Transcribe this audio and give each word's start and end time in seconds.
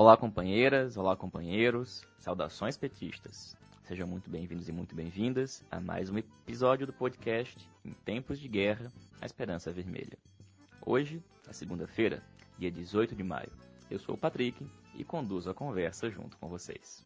Olá, 0.00 0.16
companheiras, 0.16 0.96
olá, 0.96 1.16
companheiros, 1.16 2.06
saudações 2.20 2.76
petistas. 2.76 3.56
Sejam 3.82 4.06
muito 4.06 4.30
bem-vindos 4.30 4.68
e 4.68 4.72
muito 4.72 4.94
bem-vindas 4.94 5.64
a 5.72 5.80
mais 5.80 6.08
um 6.08 6.16
episódio 6.16 6.86
do 6.86 6.92
podcast 6.92 7.68
Em 7.84 7.90
Tempos 7.90 8.38
de 8.38 8.46
Guerra, 8.46 8.92
a 9.20 9.26
Esperança 9.26 9.72
Vermelha. 9.72 10.16
Hoje, 10.86 11.20
na 11.44 11.52
segunda-feira, 11.52 12.22
dia 12.56 12.70
18 12.70 13.16
de 13.16 13.24
maio, 13.24 13.50
eu 13.90 13.98
sou 13.98 14.14
o 14.14 14.18
Patrick 14.18 14.64
e 14.94 15.02
conduzo 15.02 15.50
a 15.50 15.54
conversa 15.54 16.08
junto 16.08 16.36
com 16.36 16.48
vocês. 16.48 17.04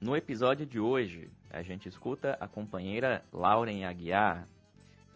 No 0.00 0.16
episódio 0.16 0.66
de 0.66 0.80
hoje, 0.80 1.30
a 1.50 1.62
gente 1.62 1.88
escuta 1.88 2.36
a 2.40 2.48
companheira 2.48 3.24
Lauren 3.32 3.84
Aguiar, 3.84 4.44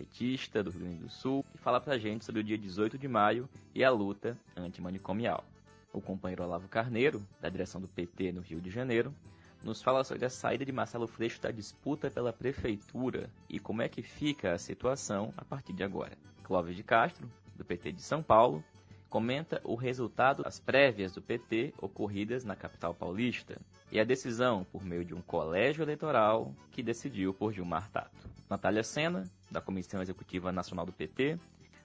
petista 0.01 0.63
do 0.63 0.71
Rio 0.71 0.81
Grande 0.81 1.03
do 1.03 1.11
Sul, 1.11 1.45
e 1.55 1.59
fala 1.59 1.79
pra 1.79 1.99
gente 1.99 2.25
sobre 2.25 2.41
o 2.41 2.45
dia 2.45 2.57
18 2.57 2.97
de 2.97 3.07
maio 3.07 3.47
e 3.75 3.85
a 3.85 3.91
luta 3.91 4.37
antimanicomial. 4.57 5.45
O 5.93 6.01
companheiro 6.01 6.43
Olavo 6.43 6.69
Carneiro, 6.69 7.23
da 7.41 7.51
direção 7.51 7.81
do 7.81 7.89
PT 7.89 8.33
no 8.33 8.41
Rio 8.41 8.61
de 8.61 8.71
Janeiro, 8.71 9.15
nos 9.63 9.83
fala 9.83 10.03
sobre 10.03 10.25
a 10.25 10.31
saída 10.31 10.65
de 10.65 10.73
Marcelo 10.73 11.07
Freixo 11.07 11.43
da 11.43 11.51
disputa 11.51 12.11
pela 12.11 12.33
prefeitura 12.33 13.29
e 13.49 13.59
como 13.59 13.83
é 13.83 13.89
que 13.91 14.03
fica 14.03 14.53
a 14.55 14.59
situação 14.59 15.35
a 15.37 15.45
partir 15.45 15.75
de 15.75 15.83
agora. 15.83 16.17
Clóvis 16.45 16.77
de 16.77 16.83
Castro, 16.83 17.31
do 17.55 17.65
PT 17.65 17.93
de 17.93 18.01
São 18.01 18.23
Paulo, 18.23 18.65
comenta 19.11 19.61
o 19.65 19.75
resultado 19.75 20.43
das 20.45 20.59
prévias 20.59 21.13
do 21.13 21.21
PT 21.21 21.75
ocorridas 21.79 22.43
na 22.43 22.57
capital 22.57 22.95
paulista 22.95 23.61
e 23.93 24.01
a 24.01 24.05
decisão 24.05 24.65
por 24.65 24.83
meio 24.83 25.05
de 25.05 25.13
um 25.13 25.21
colégio 25.21 25.83
eleitoral 25.83 26.55
que 26.71 26.83
decidiu 26.83 27.35
por 27.35 27.53
Gilmar 27.53 27.91
Tato. 27.91 28.31
Natália 28.49 28.83
Sena, 28.83 29.25
da 29.51 29.61
Comissão 29.61 30.01
Executiva 30.01 30.53
Nacional 30.53 30.87
do 30.87 30.93
PT, 30.93 31.39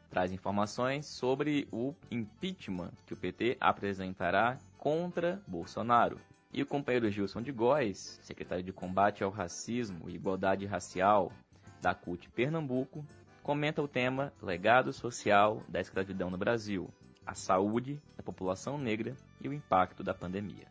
traz 0.09 0.31
informações 0.31 1.05
sobre 1.05 1.67
o 1.71 1.93
impeachment 2.11 2.91
que 3.05 3.13
o 3.13 3.17
PT 3.17 3.57
apresentará 3.59 4.57
contra 4.77 5.41
Bolsonaro. 5.47 6.17
E 6.53 6.61
o 6.61 6.65
companheiro 6.65 7.09
Gilson 7.11 7.41
de 7.41 7.51
Góes, 7.51 8.19
secretário 8.21 8.63
de 8.63 8.71
Combate 8.71 9.23
ao 9.23 9.29
Racismo 9.29 10.09
e 10.09 10.15
Igualdade 10.15 10.65
Racial 10.65 11.31
da 11.81 11.93
CUT 11.93 12.29
Pernambuco, 12.29 13.05
comenta 13.43 13.81
o 13.81 13.87
tema 13.87 14.31
Legado 14.41 14.93
Social 14.93 15.61
da 15.67 15.81
Escravidão 15.81 16.29
no 16.29 16.37
Brasil, 16.37 16.89
a 17.25 17.33
saúde 17.33 18.01
da 18.15 18.23
população 18.23 18.77
negra 18.77 19.15
e 19.41 19.49
o 19.49 19.53
impacto 19.53 20.03
da 20.03 20.13
pandemia. 20.13 20.65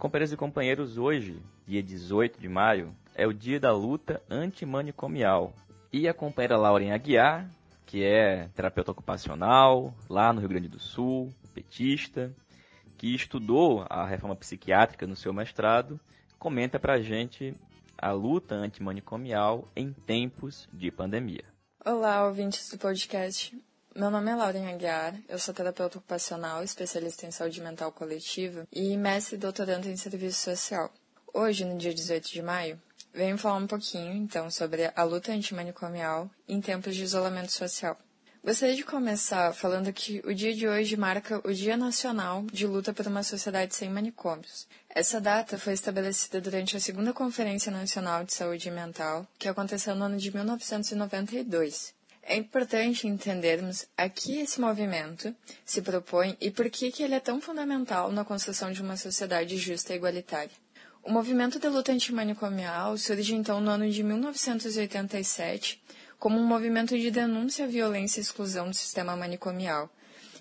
Companheiros 0.00 0.32
e 0.32 0.36
companheiros, 0.36 0.96
hoje, 0.96 1.42
dia 1.66 1.82
18 1.82 2.40
de 2.40 2.48
maio, 2.48 2.96
é 3.14 3.26
o 3.26 3.34
dia 3.34 3.60
da 3.60 3.70
luta 3.70 4.22
antimanicomial. 4.30 5.52
E 5.92 6.08
a 6.08 6.14
companheira 6.14 6.56
Lauren 6.56 6.90
Aguiar, 6.90 7.50
que 7.84 8.02
é 8.02 8.48
terapeuta 8.54 8.92
ocupacional 8.92 9.94
lá 10.08 10.32
no 10.32 10.40
Rio 10.40 10.48
Grande 10.48 10.68
do 10.68 10.80
Sul, 10.80 11.30
petista, 11.52 12.34
que 12.96 13.14
estudou 13.14 13.84
a 13.90 14.06
reforma 14.06 14.34
psiquiátrica 14.34 15.06
no 15.06 15.14
seu 15.14 15.34
mestrado, 15.34 16.00
comenta 16.38 16.80
pra 16.80 17.02
gente 17.02 17.52
a 17.98 18.10
luta 18.10 18.54
antimanicomial 18.54 19.68
em 19.76 19.92
tempos 19.92 20.66
de 20.72 20.90
pandemia. 20.90 21.44
Olá, 21.84 22.26
ouvintes 22.26 22.70
do 22.70 22.78
podcast. 22.78 23.54
Meu 23.94 24.08
nome 24.08 24.30
é 24.30 24.36
Lauren 24.36 24.68
Aguiar, 24.68 25.16
eu 25.28 25.36
sou 25.36 25.52
terapeuta 25.52 25.98
ocupacional, 25.98 26.62
especialista 26.62 27.26
em 27.26 27.32
saúde 27.32 27.60
mental 27.60 27.90
coletiva 27.90 28.64
e 28.72 28.96
mestre 28.96 29.34
e 29.34 29.38
doutorando 29.38 29.88
em 29.88 29.96
serviço 29.96 30.42
social. 30.42 30.92
Hoje, 31.34 31.64
no 31.64 31.76
dia 31.76 31.92
18 31.92 32.30
de 32.30 32.40
maio, 32.40 32.80
venho 33.12 33.36
falar 33.36 33.56
um 33.56 33.66
pouquinho, 33.66 34.14
então, 34.14 34.48
sobre 34.48 34.92
a 34.94 35.02
luta 35.02 35.32
antimanicomial 35.32 36.30
em 36.46 36.60
tempos 36.60 36.94
de 36.94 37.02
isolamento 37.02 37.50
social. 37.50 37.98
Gostaria 38.44 38.76
de 38.76 38.84
começar 38.84 39.52
falando 39.52 39.92
que 39.92 40.22
o 40.24 40.32
dia 40.32 40.54
de 40.54 40.68
hoje 40.68 40.96
marca 40.96 41.40
o 41.44 41.52
Dia 41.52 41.76
Nacional 41.76 42.46
de 42.52 42.68
Luta 42.68 42.94
por 42.94 43.08
uma 43.08 43.24
Sociedade 43.24 43.74
Sem 43.74 43.90
Manicômios. 43.90 44.68
Essa 44.88 45.20
data 45.20 45.58
foi 45.58 45.72
estabelecida 45.72 46.40
durante 46.40 46.76
a 46.76 46.80
Segunda 46.80 47.12
Conferência 47.12 47.72
Nacional 47.72 48.22
de 48.22 48.34
Saúde 48.34 48.70
Mental, 48.70 49.26
que 49.36 49.48
aconteceu 49.48 49.96
no 49.96 50.04
ano 50.04 50.16
de 50.16 50.32
1992. 50.32 51.98
É 52.30 52.36
importante 52.36 53.08
entendermos 53.08 53.86
a 53.96 54.08
que 54.08 54.38
esse 54.38 54.60
movimento 54.60 55.34
se 55.64 55.82
propõe 55.82 56.36
e 56.40 56.48
por 56.48 56.70
que, 56.70 56.92
que 56.92 57.02
ele 57.02 57.16
é 57.16 57.18
tão 57.18 57.40
fundamental 57.40 58.12
na 58.12 58.24
construção 58.24 58.70
de 58.70 58.80
uma 58.80 58.96
sociedade 58.96 59.56
justa 59.56 59.92
e 59.92 59.96
igualitária. 59.96 60.52
O 61.02 61.10
movimento 61.10 61.58
de 61.58 61.68
luta 61.68 61.90
antimanicomial 61.90 62.96
surge 62.96 63.34
então 63.34 63.60
no 63.60 63.68
ano 63.68 63.90
de 63.90 64.04
1987 64.04 65.82
como 66.20 66.38
um 66.38 66.46
movimento 66.46 66.96
de 66.96 67.10
denúncia 67.10 67.64
à 67.64 67.68
violência 67.68 68.20
e 68.20 68.22
exclusão 68.22 68.68
do 68.68 68.76
sistema 68.76 69.16
manicomial, 69.16 69.90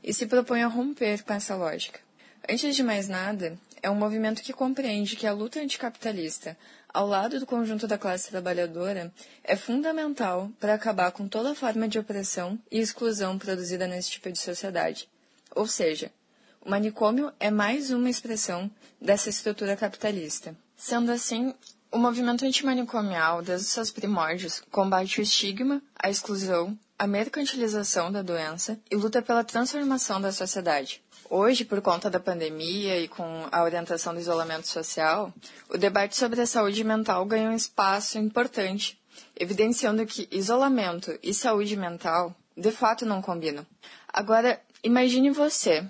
e 0.04 0.14
se 0.14 0.28
propõe 0.28 0.62
a 0.62 0.68
romper 0.68 1.24
com 1.24 1.34
essa 1.34 1.56
lógica. 1.56 2.02
Antes 2.48 2.76
de 2.76 2.84
mais 2.84 3.08
nada, 3.08 3.58
é 3.82 3.90
um 3.90 3.96
movimento 3.96 4.44
que 4.44 4.54
compreende 4.54 5.16
que 5.16 5.26
a 5.26 5.34
luta 5.34 5.60
anticapitalista, 5.60 6.56
ao 7.00 7.08
lado 7.08 7.40
do 7.40 7.46
conjunto 7.46 7.88
da 7.88 7.98
classe 7.98 8.30
trabalhadora, 8.30 9.10
é 9.42 9.56
fundamental 9.56 10.52
para 10.60 10.74
acabar 10.74 11.14
com 11.14 11.30
toda 11.30 11.56
forma 11.56 11.88
de 11.88 11.98
opressão 11.98 12.60
e 12.70 12.78
exclusão 12.78 13.40
produzida 13.40 13.88
nesse 13.88 14.12
tipo 14.12 14.30
de 14.30 14.38
sociedade. 14.38 15.08
Ou 15.56 15.66
seja, 15.66 16.12
o 16.60 16.70
manicômio 16.70 17.32
é 17.40 17.50
mais 17.50 17.90
uma 17.90 18.10
expressão 18.10 18.70
dessa 19.02 19.30
estrutura 19.30 19.78
capitalista. 19.78 20.54
Sendo 20.76 21.10
assim, 21.10 21.54
o 21.90 21.98
movimento 21.98 22.46
antimanicomial, 22.46 23.42
desde 23.42 23.68
seus 23.68 23.92
primórdios, 23.92 24.62
combate 24.70 25.22
o 25.22 25.24
estigma, 25.24 25.82
a 25.98 26.10
exclusão, 26.10 26.78
a 26.98 27.08
mercantilização 27.08 28.12
da 28.12 28.22
doença 28.22 28.78
e 28.92 28.96
luta 28.98 29.22
pela 29.22 29.46
transformação 29.46 30.20
da 30.20 30.34
sociedade. 30.34 31.02
Hoje, 31.32 31.64
por 31.64 31.80
conta 31.80 32.10
da 32.10 32.20
pandemia 32.20 33.00
e 33.00 33.08
com 33.08 33.48
a 33.52 33.62
orientação 33.62 34.16
do 34.16 34.20
isolamento 34.20 34.68
social, 34.68 35.32
o 35.70 35.78
debate 35.78 36.18
sobre 36.18 36.42
a 36.42 36.46
saúde 36.48 36.84
mental 36.84 37.24
ganha 37.24 37.52
um 37.52 37.56
espaço 37.56 38.18
importante, 38.18 39.00
evidenciando 39.40 40.04
que 40.08 40.28
isolamento 40.32 41.20
e 41.22 41.32
saúde 41.32 41.76
mental 41.76 42.36
de 42.58 42.72
fato 42.72 43.06
não 43.06 43.22
combinam. 43.22 43.64
Agora, 44.12 44.60
imagine 44.84 45.30
você 45.30 45.88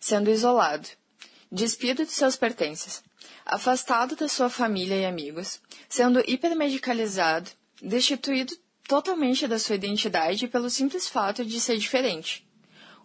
sendo 0.00 0.30
isolado, 0.30 0.88
despido 1.52 2.06
de 2.06 2.12
seus 2.12 2.34
pertences, 2.34 3.02
afastado 3.44 4.16
da 4.16 4.26
sua 4.26 4.48
família 4.48 4.96
e 4.96 5.04
amigos, 5.04 5.60
sendo 5.86 6.24
hipermedicalizado, 6.26 7.50
destituído 7.82 8.56
totalmente 8.88 9.46
da 9.46 9.58
sua 9.58 9.74
identidade 9.74 10.48
pelo 10.48 10.70
simples 10.70 11.10
fato 11.10 11.44
de 11.44 11.60
ser 11.60 11.76
diferente, 11.76 12.47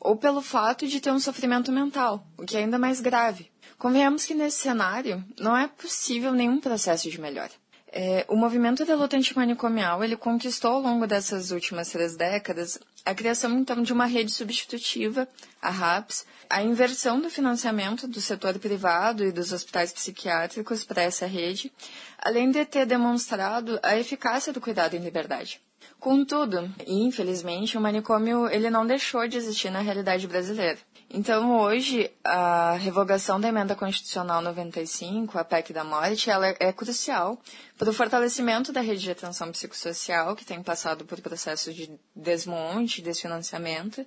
ou 0.04 0.18
pelo 0.18 0.42
fato 0.42 0.86
de 0.86 1.00
ter 1.00 1.12
um 1.12 1.20
sofrimento 1.20 1.72
mental, 1.72 2.28
o 2.38 2.46
que 2.46 2.58
é 2.58 2.60
ainda 2.60 2.78
mais 2.78 3.00
grave. 3.00 3.50
Convenhamos 3.78 4.26
que 4.26 4.36
nesse 4.36 4.60
cenário 4.60 5.24
não 5.40 5.56
é 5.58 5.68
possível 5.68 6.34
nenhum 6.34 6.60
processo 6.60 7.10
de 7.10 7.20
melhora. 7.20 7.52
É, 7.96 8.26
o 8.28 8.36
movimento 8.36 8.84
de 8.84 8.94
luta 8.96 9.16
antimanicomial 9.16 10.04
ele 10.04 10.18
conquistou 10.18 10.72
ao 10.72 10.82
longo 10.82 11.06
dessas 11.06 11.52
últimas 11.52 11.90
três 11.90 12.16
décadas 12.16 12.80
a 13.06 13.14
criação 13.14 13.52
então 13.60 13.84
de 13.84 13.94
uma 13.94 14.08
rede 14.08 14.32
substitutiva, 14.32 15.28
a 15.62 15.70
RAPS, 15.70 16.26
a 16.50 16.64
inversão 16.64 17.22
do 17.22 17.30
financiamento 17.30 18.08
do 18.08 18.20
setor 18.20 18.58
privado 18.58 19.24
e 19.24 19.32
dos 19.32 19.52
hospitais 19.52 19.94
psiquiátricos 19.94 20.84
para 20.84 21.04
essa 21.04 21.28
rede, 21.28 21.72
além 22.18 22.50
de 22.50 22.66
ter 22.66 22.86
demonstrado 22.86 23.80
a 23.84 23.96
eficácia 23.96 24.52
do 24.52 24.62
cuidado 24.62 24.96
em 24.96 25.00
liberdade. 25.00 25.62
Contudo, 26.04 26.70
infelizmente, 26.86 27.78
o 27.78 27.82
manicômio 27.82 28.50
ele 28.50 28.70
não 28.70 28.86
deixou 28.86 29.26
de 29.26 29.38
existir 29.38 29.70
na 29.72 29.80
realidade 29.80 30.28
brasileira. 30.28 30.78
Então, 31.10 31.58
hoje, 31.62 32.12
a 32.22 32.74
revogação 32.74 33.40
da 33.40 33.48
emenda 33.48 33.74
constitucional 33.74 34.42
95, 34.42 35.40
a 35.40 35.46
PEC 35.46 35.72
da 35.72 35.86
morte, 35.86 36.30
ela 36.30 36.46
é 36.60 36.74
crucial 36.74 37.40
para 37.78 37.90
o 37.90 37.94
fortalecimento 37.94 38.74
da 38.74 38.82
rede 38.82 39.02
de 39.02 39.12
atenção 39.12 39.50
psicossocial, 39.54 40.36
que 40.36 40.44
tem 40.44 40.62
passado 40.62 41.06
por 41.06 41.22
processos 41.22 41.74
de 41.74 41.90
desmonte, 42.14 43.02
desfinanciamento, 43.02 44.06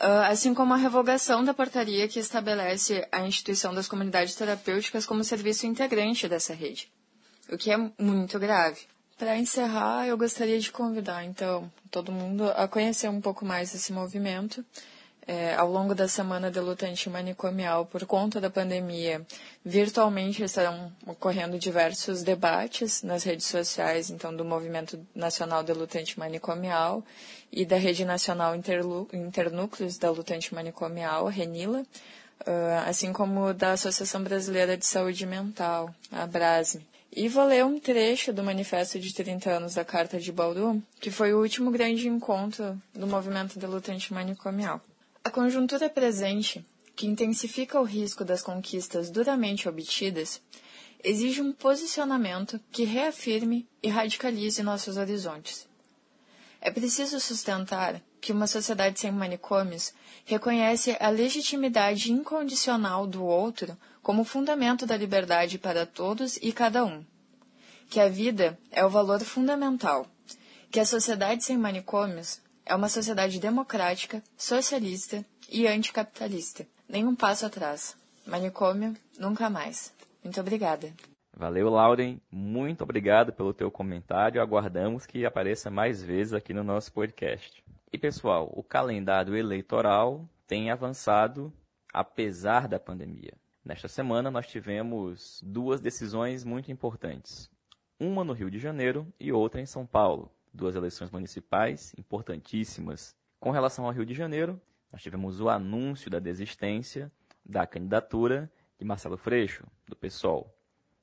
ah, 0.00 0.28
assim 0.28 0.54
como 0.54 0.72
a 0.72 0.78
revogação 0.78 1.44
da 1.44 1.52
portaria 1.52 2.08
que 2.08 2.18
estabelece 2.18 3.06
a 3.12 3.20
instituição 3.20 3.74
das 3.74 3.86
comunidades 3.86 4.34
terapêuticas 4.34 5.04
como 5.04 5.22
serviço 5.22 5.66
integrante 5.66 6.28
dessa 6.30 6.54
rede, 6.54 6.90
o 7.52 7.58
que 7.58 7.70
é 7.70 7.76
muito 7.98 8.38
grave. 8.38 8.95
Para 9.18 9.38
encerrar, 9.38 10.06
eu 10.06 10.18
gostaria 10.18 10.60
de 10.60 10.70
convidar, 10.70 11.24
então, 11.24 11.72
todo 11.90 12.12
mundo 12.12 12.50
a 12.50 12.68
conhecer 12.68 13.08
um 13.08 13.18
pouco 13.18 13.46
mais 13.46 13.74
esse 13.74 13.90
movimento 13.90 14.62
é, 15.26 15.54
ao 15.54 15.70
longo 15.70 15.94
da 15.94 16.06
semana 16.06 16.50
de 16.50 16.60
luta 16.60 16.86
antimanicomial, 16.86 17.86
por 17.86 18.04
conta 18.04 18.42
da 18.42 18.50
pandemia, 18.50 19.26
virtualmente 19.64 20.42
estarão 20.42 20.92
ocorrendo 21.06 21.58
diversos 21.58 22.22
debates 22.22 23.02
nas 23.02 23.24
redes 23.24 23.46
sociais, 23.46 24.10
então, 24.10 24.36
do 24.36 24.44
Movimento 24.44 25.00
Nacional 25.14 25.62
de 25.62 25.72
Luta 25.72 25.98
Antimanicomial 25.98 27.02
e 27.50 27.64
da 27.64 27.78
Rede 27.78 28.04
Nacional 28.04 28.54
Internúcleos 28.54 29.96
da 29.96 30.10
Luta 30.10 30.34
Antimanicomial, 30.34 31.26
RENILA, 31.26 31.86
assim 32.86 33.14
como 33.14 33.54
da 33.54 33.72
Associação 33.72 34.22
Brasileira 34.22 34.76
de 34.76 34.86
Saúde 34.86 35.24
Mental, 35.24 35.92
a 36.12 36.26
Brasme. 36.26 36.86
E 37.18 37.30
vou 37.30 37.46
ler 37.46 37.64
um 37.64 37.80
trecho 37.80 38.30
do 38.30 38.44
Manifesto 38.44 39.00
de 39.00 39.14
30 39.14 39.50
anos 39.50 39.72
da 39.72 39.82
Carta 39.86 40.20
de 40.20 40.30
Bauru, 40.30 40.82
que 41.00 41.10
foi 41.10 41.32
o 41.32 41.40
último 41.40 41.70
grande 41.70 42.06
encontro 42.06 42.78
do 42.92 43.06
movimento 43.06 43.58
de 43.58 43.66
luta 43.66 43.90
antimanicomial. 43.90 44.82
A 45.24 45.30
conjuntura 45.30 45.88
presente, 45.88 46.62
que 46.94 47.06
intensifica 47.06 47.80
o 47.80 47.84
risco 47.84 48.22
das 48.22 48.42
conquistas 48.42 49.08
duramente 49.08 49.66
obtidas, 49.66 50.42
exige 51.02 51.40
um 51.40 51.54
posicionamento 51.54 52.60
que 52.70 52.84
reafirme 52.84 53.66
e 53.82 53.88
radicalize 53.88 54.62
nossos 54.62 54.98
horizontes. 54.98 55.66
É 56.60 56.70
preciso 56.70 57.18
sustentar 57.18 58.02
que 58.20 58.32
uma 58.32 58.46
sociedade 58.46 59.00
sem 59.00 59.10
manicômios 59.10 59.94
reconhece 60.26 60.94
a 61.00 61.08
legitimidade 61.08 62.12
incondicional 62.12 63.06
do 63.06 63.24
outro 63.24 63.74
como 64.06 64.22
fundamento 64.22 64.86
da 64.86 64.96
liberdade 64.96 65.58
para 65.58 65.84
todos 65.84 66.36
e 66.36 66.52
cada 66.52 66.84
um. 66.84 67.04
Que 67.90 67.98
a 67.98 68.08
vida 68.08 68.56
é 68.70 68.86
o 68.86 68.88
valor 68.88 69.18
fundamental. 69.18 70.06
Que 70.70 70.78
a 70.78 70.84
sociedade 70.84 71.42
sem 71.42 71.58
manicômios 71.58 72.40
é 72.64 72.72
uma 72.72 72.88
sociedade 72.88 73.40
democrática, 73.40 74.22
socialista 74.36 75.26
e 75.50 75.66
anticapitalista. 75.66 76.64
Nenhum 76.88 77.16
passo 77.16 77.46
atrás. 77.46 77.96
Manicômio, 78.24 78.94
nunca 79.18 79.50
mais. 79.50 79.92
Muito 80.22 80.40
obrigada. 80.40 80.92
Valeu, 81.36 81.68
Lauren. 81.68 82.20
Muito 82.30 82.84
obrigado 82.84 83.32
pelo 83.32 83.52
teu 83.52 83.72
comentário. 83.72 84.40
Aguardamos 84.40 85.04
que 85.04 85.26
apareça 85.26 85.68
mais 85.68 86.00
vezes 86.00 86.32
aqui 86.32 86.54
no 86.54 86.62
nosso 86.62 86.92
podcast. 86.92 87.60
E 87.92 87.98
pessoal, 87.98 88.52
o 88.54 88.62
calendário 88.62 89.36
eleitoral 89.36 90.24
tem 90.46 90.70
avançado 90.70 91.52
apesar 91.92 92.68
da 92.68 92.78
pandemia. 92.78 93.34
Nesta 93.66 93.88
semana 93.88 94.30
nós 94.30 94.46
tivemos 94.46 95.42
duas 95.44 95.80
decisões 95.80 96.44
muito 96.44 96.70
importantes. 96.70 97.50
Uma 97.98 98.22
no 98.22 98.32
Rio 98.32 98.48
de 98.48 98.60
Janeiro 98.60 99.12
e 99.18 99.32
outra 99.32 99.60
em 99.60 99.66
São 99.66 99.84
Paulo. 99.84 100.30
Duas 100.54 100.76
eleições 100.76 101.10
municipais 101.10 101.92
importantíssimas. 101.98 103.16
Com 103.40 103.50
relação 103.50 103.84
ao 103.84 103.90
Rio 103.90 104.06
de 104.06 104.14
Janeiro, 104.14 104.60
nós 104.92 105.02
tivemos 105.02 105.40
o 105.40 105.48
anúncio 105.48 106.08
da 106.08 106.20
desistência 106.20 107.10
da 107.44 107.66
candidatura 107.66 108.48
de 108.78 108.84
Marcelo 108.84 109.16
Freixo, 109.16 109.66
do 109.88 109.96
PSOL. 109.96 110.48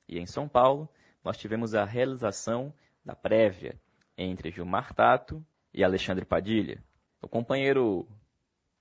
E 0.08 0.18
em 0.18 0.24
São 0.24 0.48
Paulo, 0.48 0.88
nós 1.22 1.36
tivemos 1.36 1.74
a 1.74 1.84
realização 1.84 2.72
da 3.04 3.14
prévia 3.14 3.78
entre 4.16 4.50
Gilmar 4.50 4.94
Tato 4.94 5.44
e 5.70 5.84
Alexandre 5.84 6.24
Padilha. 6.24 6.82
O 7.20 7.28
companheiro 7.28 8.08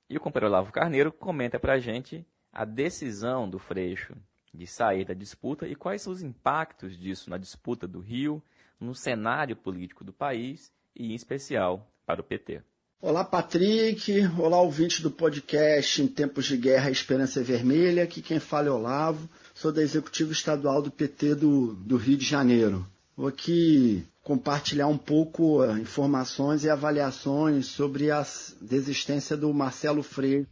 e 0.09 0.15
o 0.15 0.21
companheiro 0.21 0.53
Olavo 0.53 0.71
Carneiro 0.71 1.11
comenta 1.11 1.59
para 1.59 1.73
a 1.73 1.79
gente 1.79 2.25
a 2.53 2.63
decisão 2.65 3.49
do 3.49 3.57
Freixo 3.57 4.15
de 4.53 4.67
sair 4.67 5.05
da 5.05 5.15
disputa 5.15 5.67
e 5.67 5.75
quais 5.75 6.03
são 6.03 6.13
os 6.13 6.21
impactos 6.21 6.95
disso 6.95 7.29
na 7.29 7.37
disputa 7.37 7.87
do 7.87 7.99
Rio, 7.99 8.41
no 8.79 8.93
cenário 8.93 9.55
político 9.55 10.03
do 10.03 10.13
país 10.13 10.71
e, 10.95 11.11
em 11.11 11.15
especial, 11.15 11.89
para 12.05 12.21
o 12.21 12.23
PT. 12.23 12.61
Olá, 13.01 13.25
Patrick. 13.25 14.13
Olá, 14.37 14.61
ouvinte 14.61 15.01
do 15.01 15.09
podcast 15.09 16.01
Em 16.01 16.07
Tempos 16.07 16.45
de 16.45 16.55
Guerra 16.55 16.91
Esperança 16.91 17.43
Vermelha. 17.43 18.03
Aqui 18.03 18.21
quem 18.21 18.39
fala 18.39 18.67
é 18.67 18.71
Olavo. 18.71 19.27
Sou 19.53 19.71
da 19.71 19.81
Executiva 19.81 20.31
Estadual 20.31 20.81
do 20.81 20.91
PT 20.91 21.35
do, 21.35 21.73
do 21.73 21.97
Rio 21.97 22.15
de 22.15 22.25
Janeiro. 22.25 22.87
Vou 23.17 23.27
aqui 23.27 24.05
compartilhar 24.21 24.87
um 24.87 24.97
pouco 24.97 25.63
uh, 25.63 25.77
informações 25.77 26.63
e 26.63 26.69
avaliações 26.69 27.65
sobre 27.65 28.09
a 28.09 28.25
desistência 28.61 29.35
do 29.35 29.53
Marcelo 29.53 30.01
Freire, 30.01 30.47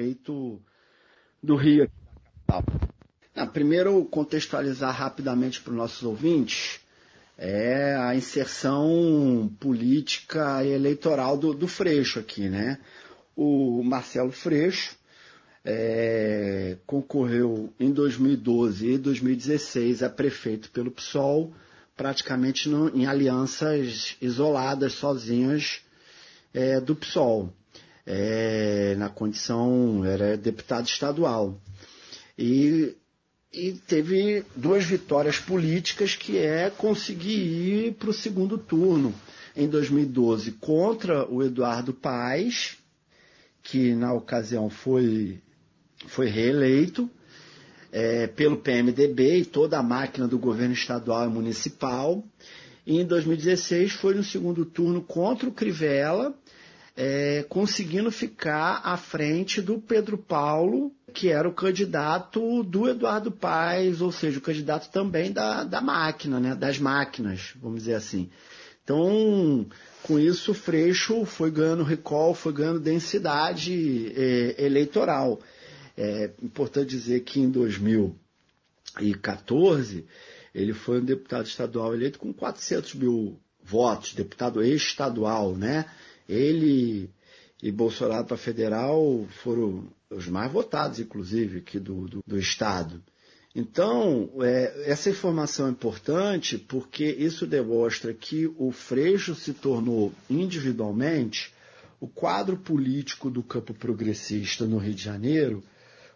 feito 0.00 0.58
do 1.42 1.56
Rio, 1.56 1.86
primeiro, 3.52 4.02
contextualizar 4.06 4.96
rapidamente 4.96 5.60
para 5.60 5.72
os 5.72 5.76
nossos 5.76 6.02
ouvintes 6.02 6.80
é 7.36 7.94
a 7.96 8.14
inserção 8.14 9.50
política 9.60 10.64
e 10.64 10.72
eleitoral 10.72 11.36
do, 11.36 11.52
do 11.52 11.68
Freixo 11.68 12.18
aqui, 12.18 12.48
né? 12.48 12.78
O 13.36 13.82
Marcelo 13.82 14.32
Freixo 14.32 14.96
é, 15.64 16.78
concorreu 16.86 17.70
em 17.78 17.92
2012 17.92 18.92
e 18.92 18.98
2016 18.98 20.02
a 20.02 20.08
prefeito 20.08 20.70
pelo 20.70 20.90
PSOL, 20.90 21.52
praticamente 21.94 22.70
no, 22.70 22.88
em 22.96 23.06
alianças 23.06 24.16
isoladas, 24.20 24.94
sozinhas, 24.94 25.82
é, 26.54 26.80
do 26.80 26.96
PSOL. 26.96 27.52
É, 28.12 28.96
na 28.98 29.08
condição, 29.08 30.04
era 30.04 30.36
deputado 30.36 30.86
estadual. 30.86 31.60
E 32.36 32.96
e 33.52 33.72
teve 33.72 34.44
duas 34.54 34.84
vitórias 34.84 35.38
políticas 35.38 36.14
que 36.14 36.38
é 36.38 36.70
conseguir 36.70 37.40
ir 37.40 37.94
para 37.94 38.10
o 38.10 38.14
segundo 38.14 38.56
turno 38.56 39.12
em 39.56 39.68
2012 39.68 40.52
contra 40.52 41.28
o 41.28 41.42
Eduardo 41.42 41.92
Paes, 41.92 42.76
que 43.60 43.92
na 43.94 44.12
ocasião 44.12 44.70
foi, 44.70 45.40
foi 46.06 46.28
reeleito 46.28 47.10
é, 47.90 48.28
pelo 48.28 48.58
PMDB 48.58 49.38
e 49.38 49.44
toda 49.44 49.80
a 49.80 49.82
máquina 49.82 50.28
do 50.28 50.38
governo 50.38 50.74
estadual 50.74 51.26
e 51.26 51.32
municipal. 51.32 52.24
E 52.86 53.00
em 53.00 53.04
2016 53.04 53.92
foi 53.92 54.14
no 54.14 54.22
segundo 54.22 54.64
turno 54.64 55.02
contra 55.02 55.48
o 55.48 55.52
Crivella, 55.52 56.32
é, 57.02 57.46
conseguindo 57.48 58.10
ficar 58.10 58.82
à 58.84 58.94
frente 58.94 59.62
do 59.62 59.78
Pedro 59.78 60.18
Paulo, 60.18 60.92
que 61.14 61.30
era 61.30 61.48
o 61.48 61.54
candidato 61.54 62.62
do 62.62 62.90
Eduardo 62.90 63.32
Paes, 63.32 64.02
ou 64.02 64.12
seja, 64.12 64.38
o 64.38 64.42
candidato 64.42 64.90
também 64.90 65.32
da, 65.32 65.64
da 65.64 65.80
máquina, 65.80 66.38
né, 66.38 66.54
das 66.54 66.78
máquinas, 66.78 67.54
vamos 67.56 67.78
dizer 67.78 67.94
assim. 67.94 68.28
Então, 68.84 69.66
com 70.02 70.18
isso, 70.18 70.50
o 70.50 70.54
Freixo 70.54 71.24
foi 71.24 71.50
ganhando 71.50 71.84
recall, 71.84 72.34
foi 72.34 72.52
ganhando 72.52 72.78
densidade 72.78 74.12
é, 74.14 74.62
eleitoral. 74.62 75.40
É 75.96 76.32
importante 76.42 76.90
dizer 76.90 77.20
que 77.20 77.40
em 77.40 77.48
2014 77.48 80.04
ele 80.54 80.74
foi 80.74 81.00
um 81.00 81.04
deputado 81.04 81.46
estadual 81.46 81.94
eleito 81.94 82.18
com 82.18 82.30
400 82.30 82.94
mil 82.94 83.40
votos, 83.64 84.12
deputado 84.12 84.62
estadual, 84.62 85.56
né? 85.56 85.86
Ele 86.30 87.10
e 87.62 87.70
Bolsonaro 87.70 88.24
para 88.24 88.36
federal 88.36 89.26
foram 89.42 89.84
os 90.08 90.28
mais 90.28 90.50
votados, 90.50 90.98
inclusive, 90.98 91.58
aqui 91.58 91.78
do, 91.78 92.08
do, 92.08 92.24
do 92.26 92.38
Estado. 92.38 93.02
Então, 93.54 94.30
é, 94.42 94.84
essa 94.90 95.10
informação 95.10 95.66
é 95.66 95.70
importante 95.70 96.56
porque 96.56 97.04
isso 97.04 97.46
demonstra 97.46 98.14
que 98.14 98.46
o 98.56 98.70
Freixo 98.70 99.34
se 99.34 99.52
tornou 99.52 100.12
individualmente 100.28 101.52
o 102.00 102.06
quadro 102.06 102.56
político 102.56 103.28
do 103.28 103.42
campo 103.42 103.74
progressista 103.74 104.64
no 104.64 104.78
Rio 104.78 104.94
de 104.94 105.02
Janeiro 105.02 105.62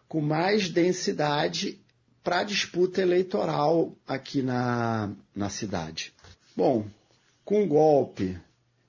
com 0.09 0.21
mais 0.21 0.69
densidade 0.69 1.79
para 2.23 2.45
disputa 2.45 3.03
eleitoral 3.03 3.95
aqui 4.07 4.41
na, 4.41 5.13
na 5.35 5.51
cidade. 5.51 6.13
Bom, 6.57 6.87
com 7.45 7.65
o 7.65 7.67
golpe, 7.67 8.39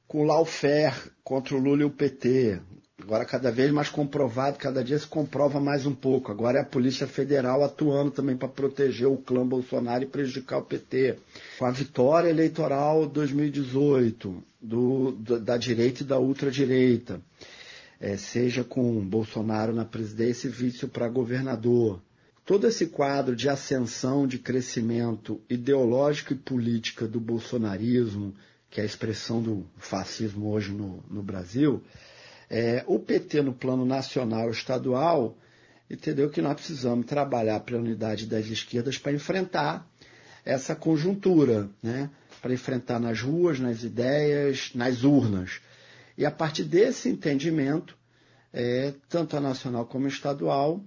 com 0.08 0.22
o 0.22 0.24
lawfare 0.24 0.96
contra 1.24 1.56
o 1.56 1.60
Lula 1.60 1.82
e 1.82 1.86
o 1.86 1.90
PT. 1.90 2.60
Agora 3.02 3.26
cada 3.26 3.52
vez 3.52 3.72
mais 3.72 3.90
comprovado, 3.90 4.58
cada 4.58 4.84
dia 4.84 4.98
se 4.98 5.06
comprova 5.06 5.60
mais 5.60 5.86
um 5.86 5.94
pouco. 5.94 6.32
Agora 6.32 6.60
é 6.60 6.62
a 6.62 6.66
Polícia 6.66 7.06
Federal 7.06 7.64
atuando 7.64 8.10
também 8.10 8.38
para 8.38 8.48
proteger 8.48 9.08
o 9.08 9.18
clã 9.18 9.46
Bolsonaro 9.46 10.04
e 10.04 10.08
prejudicar 10.08 10.60
o 10.60 10.64
PT. 10.64 11.18
Com 11.60 11.66
a 11.66 11.72
vitória 11.72 12.30
eleitoral 12.30 13.06
2018 13.06 14.44
do, 14.62 15.12
da 15.12 15.58
direita 15.58 16.02
e 16.02 16.06
da 16.06 16.18
ultradireita, 16.18 17.22
é, 18.00 18.18
seja 18.18 18.64
com 18.64 19.06
Bolsonaro 19.06 19.74
na 19.74 19.86
presidência 19.86 20.48
e 20.48 20.52
vice 20.52 20.88
para 20.88 21.10
governador. 21.10 22.02
Todo 22.46 22.68
esse 22.68 22.88
quadro 22.88 23.36
de 23.36 23.50
ascensão, 23.50 24.26
de 24.26 24.38
crescimento 24.38 25.42
ideológico 25.50 26.34
e 26.34 26.38
política 26.38 27.08
do 27.08 27.20
bolsonarismo, 27.20 28.34
que 28.76 28.82
é 28.82 28.84
a 28.84 28.86
expressão 28.86 29.42
do 29.42 29.66
fascismo 29.78 30.50
hoje 30.50 30.70
no, 30.74 31.02
no 31.10 31.24
Brasil, 31.24 31.82
é, 32.50 32.84
o 32.86 33.00
PT 33.00 33.42
no 33.42 33.54
plano 33.54 33.86
nacional 33.86 34.50
e 34.50 34.52
estadual 34.52 35.38
entendeu 35.90 36.30
que 36.30 36.42
nós 36.42 36.56
precisamos 36.56 37.06
trabalhar 37.06 37.62
pela 37.62 37.80
unidade 37.80 38.26
das 38.26 38.48
esquerdas 38.48 38.98
para 38.98 39.14
enfrentar 39.14 39.90
essa 40.44 40.76
conjuntura, 40.76 41.70
né? 41.82 42.10
para 42.42 42.54
enfrentar 42.54 43.00
nas 43.00 43.22
ruas, 43.22 43.62
nas 43.62 43.82
ideias, 43.82 44.72
nas 44.76 45.06
urnas. 45.06 45.62
E 46.18 46.26
a 46.26 46.32
partir 46.32 46.66
desse 46.66 47.08
entendimento, 47.08 47.98
é, 48.52 48.94
tanto 49.08 49.38
a 49.38 49.40
nacional 49.40 49.86
como 49.86 50.04
a 50.04 50.10
estadual, 50.10 50.84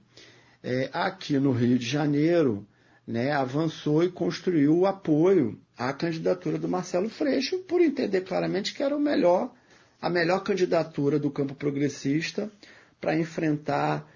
é, 0.62 0.90
aqui 0.92 1.38
no 1.38 1.52
Rio 1.52 1.78
de 1.78 1.86
Janeiro, 1.86 2.66
né, 3.08 3.32
avançou 3.32 4.04
e 4.04 4.10
construiu 4.10 4.80
o 4.80 4.86
apoio 4.86 5.58
à 5.78 5.94
candidatura 5.94 6.58
do 6.58 6.68
Marcelo 6.68 7.08
Freixo, 7.08 7.60
por 7.60 7.80
entender 7.80 8.20
claramente 8.20 8.74
que 8.74 8.82
era 8.82 8.94
o 8.94 9.00
melhor, 9.00 9.50
a 9.98 10.10
melhor 10.10 10.44
candidatura 10.44 11.18
do 11.18 11.30
campo 11.30 11.54
progressista 11.54 12.52
para 13.00 13.18
enfrentar 13.18 14.06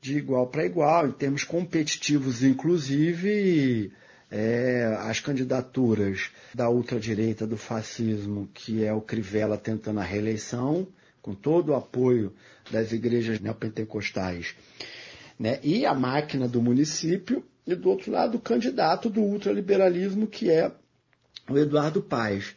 de 0.00 0.18
igual 0.18 0.48
para 0.48 0.66
igual, 0.66 1.06
em 1.06 1.12
termos 1.12 1.44
competitivos, 1.44 2.42
inclusive 2.42 3.92
é, 4.28 4.96
as 4.98 5.20
candidaturas 5.20 6.32
da 6.52 6.68
ultradireita, 6.68 7.46
do 7.46 7.56
fascismo, 7.56 8.48
que 8.52 8.84
é 8.84 8.92
o 8.92 9.00
Crivella 9.00 9.56
tentando 9.56 10.00
a 10.00 10.04
reeleição, 10.04 10.88
com 11.22 11.36
todo 11.36 11.68
o 11.68 11.76
apoio 11.76 12.32
das 12.68 12.90
igrejas 12.90 13.38
neopentecostais, 13.38 14.56
né? 15.38 15.60
e 15.62 15.86
a 15.86 15.94
máquina 15.94 16.48
do 16.48 16.60
município, 16.60 17.44
e 17.66 17.74
do 17.74 17.88
outro 17.88 18.10
lado 18.10 18.36
o 18.36 18.40
candidato 18.40 19.08
do 19.08 19.20
ultraliberalismo, 19.20 20.26
que 20.26 20.50
é 20.50 20.72
o 21.48 21.58
Eduardo 21.58 22.02
Paes. 22.02 22.54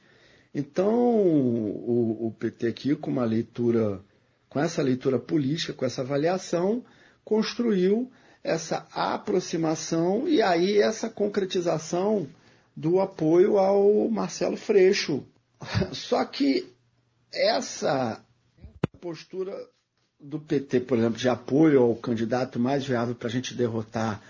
Então, 0.54 0.94
o, 0.94 2.28
o 2.28 2.32
PT 2.38 2.68
aqui, 2.68 2.96
com 2.96 3.12
uma 3.12 3.26
leitura, 3.26 4.02
com 4.50 4.60
essa 4.60 4.82
leitura 4.82 5.18
política, 5.18 5.74
com 5.74 5.86
essa 5.86 6.02
avaliação, 6.02 6.84
construiu 7.24 8.12
essa 8.44 8.86
aproximação 8.94 10.28
e 10.28 10.42
aí 10.42 10.78
essa 10.78 11.10
concretização 11.10 12.28
do 12.76 13.00
apoio 13.00 13.58
ao 13.58 14.10
Marcelo 14.10 14.58
Freixo. 14.58 15.24
Só 15.94 16.24
que 16.26 16.72
essa 17.32 18.24
postura 19.00 19.54
do 20.20 20.40
PT, 20.40 20.82
por 20.82 20.98
exemplo, 20.98 21.18
de 21.18 21.28
apoio 21.28 21.82
ao 21.82 21.96
candidato 21.96 22.60
mais 22.60 22.86
viável 22.86 23.16
para 23.16 23.28
a 23.28 23.32
gente 23.32 23.56
derrotar 23.56 24.22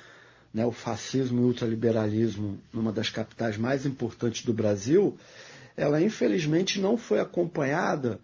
né, 0.54 0.66
o 0.66 0.72
fascismo 0.72 1.42
e 1.42 1.44
o 1.44 1.48
ultraliberalismo 1.48 2.60
numa 2.72 2.92
das 2.92 3.10
capitais 3.10 3.58
mais 3.58 3.86
importantes 3.86 4.46
do 4.46 4.54
Brasil, 4.54 5.18
ela 5.76 6.00
infelizmente 6.00 6.80
não 6.80 6.98
foi 6.98 7.20
acompanhada 7.20 8.20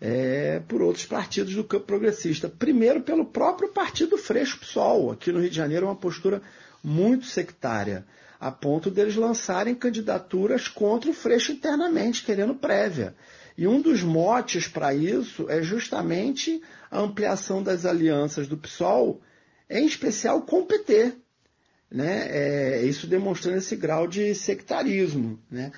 é, 0.00 0.60
por 0.66 0.82
outros 0.82 1.06
partidos 1.06 1.54
do 1.54 1.64
campo 1.64 1.86
progressista. 1.86 2.48
Primeiro, 2.48 3.00
pelo 3.00 3.24
próprio 3.24 3.68
partido 3.68 4.16
Freixo 4.16 4.58
PSOL. 4.58 5.12
Aqui 5.12 5.32
no 5.32 5.40
Rio 5.40 5.50
de 5.50 5.56
Janeiro, 5.56 5.86
é 5.86 5.88
uma 5.88 5.96
postura 5.96 6.42
muito 6.82 7.26
sectária, 7.26 8.06
a 8.38 8.50
ponto 8.50 8.90
deles 8.90 9.16
lançarem 9.16 9.74
candidaturas 9.74 10.68
contra 10.68 11.10
o 11.10 11.14
Freixo 11.14 11.52
internamente, 11.52 12.24
querendo 12.24 12.54
prévia. 12.54 13.14
E 13.56 13.66
um 13.66 13.80
dos 13.80 14.02
motes 14.02 14.66
para 14.66 14.94
isso 14.94 15.46
é 15.50 15.62
justamente 15.62 16.62
a 16.90 16.98
ampliação 16.98 17.62
das 17.62 17.84
alianças 17.84 18.46
do 18.46 18.56
PSOL, 18.56 19.20
em 19.68 19.84
especial 19.84 20.42
com 20.42 20.60
o 20.60 20.66
PT. 20.66 21.14
Né? 21.90 22.28
É, 22.30 22.82
isso 22.84 23.06
demonstrando 23.06 23.58
esse 23.58 23.74
grau 23.74 24.06
de 24.06 24.34
sectarismo. 24.34 25.38
Né? 25.50 25.72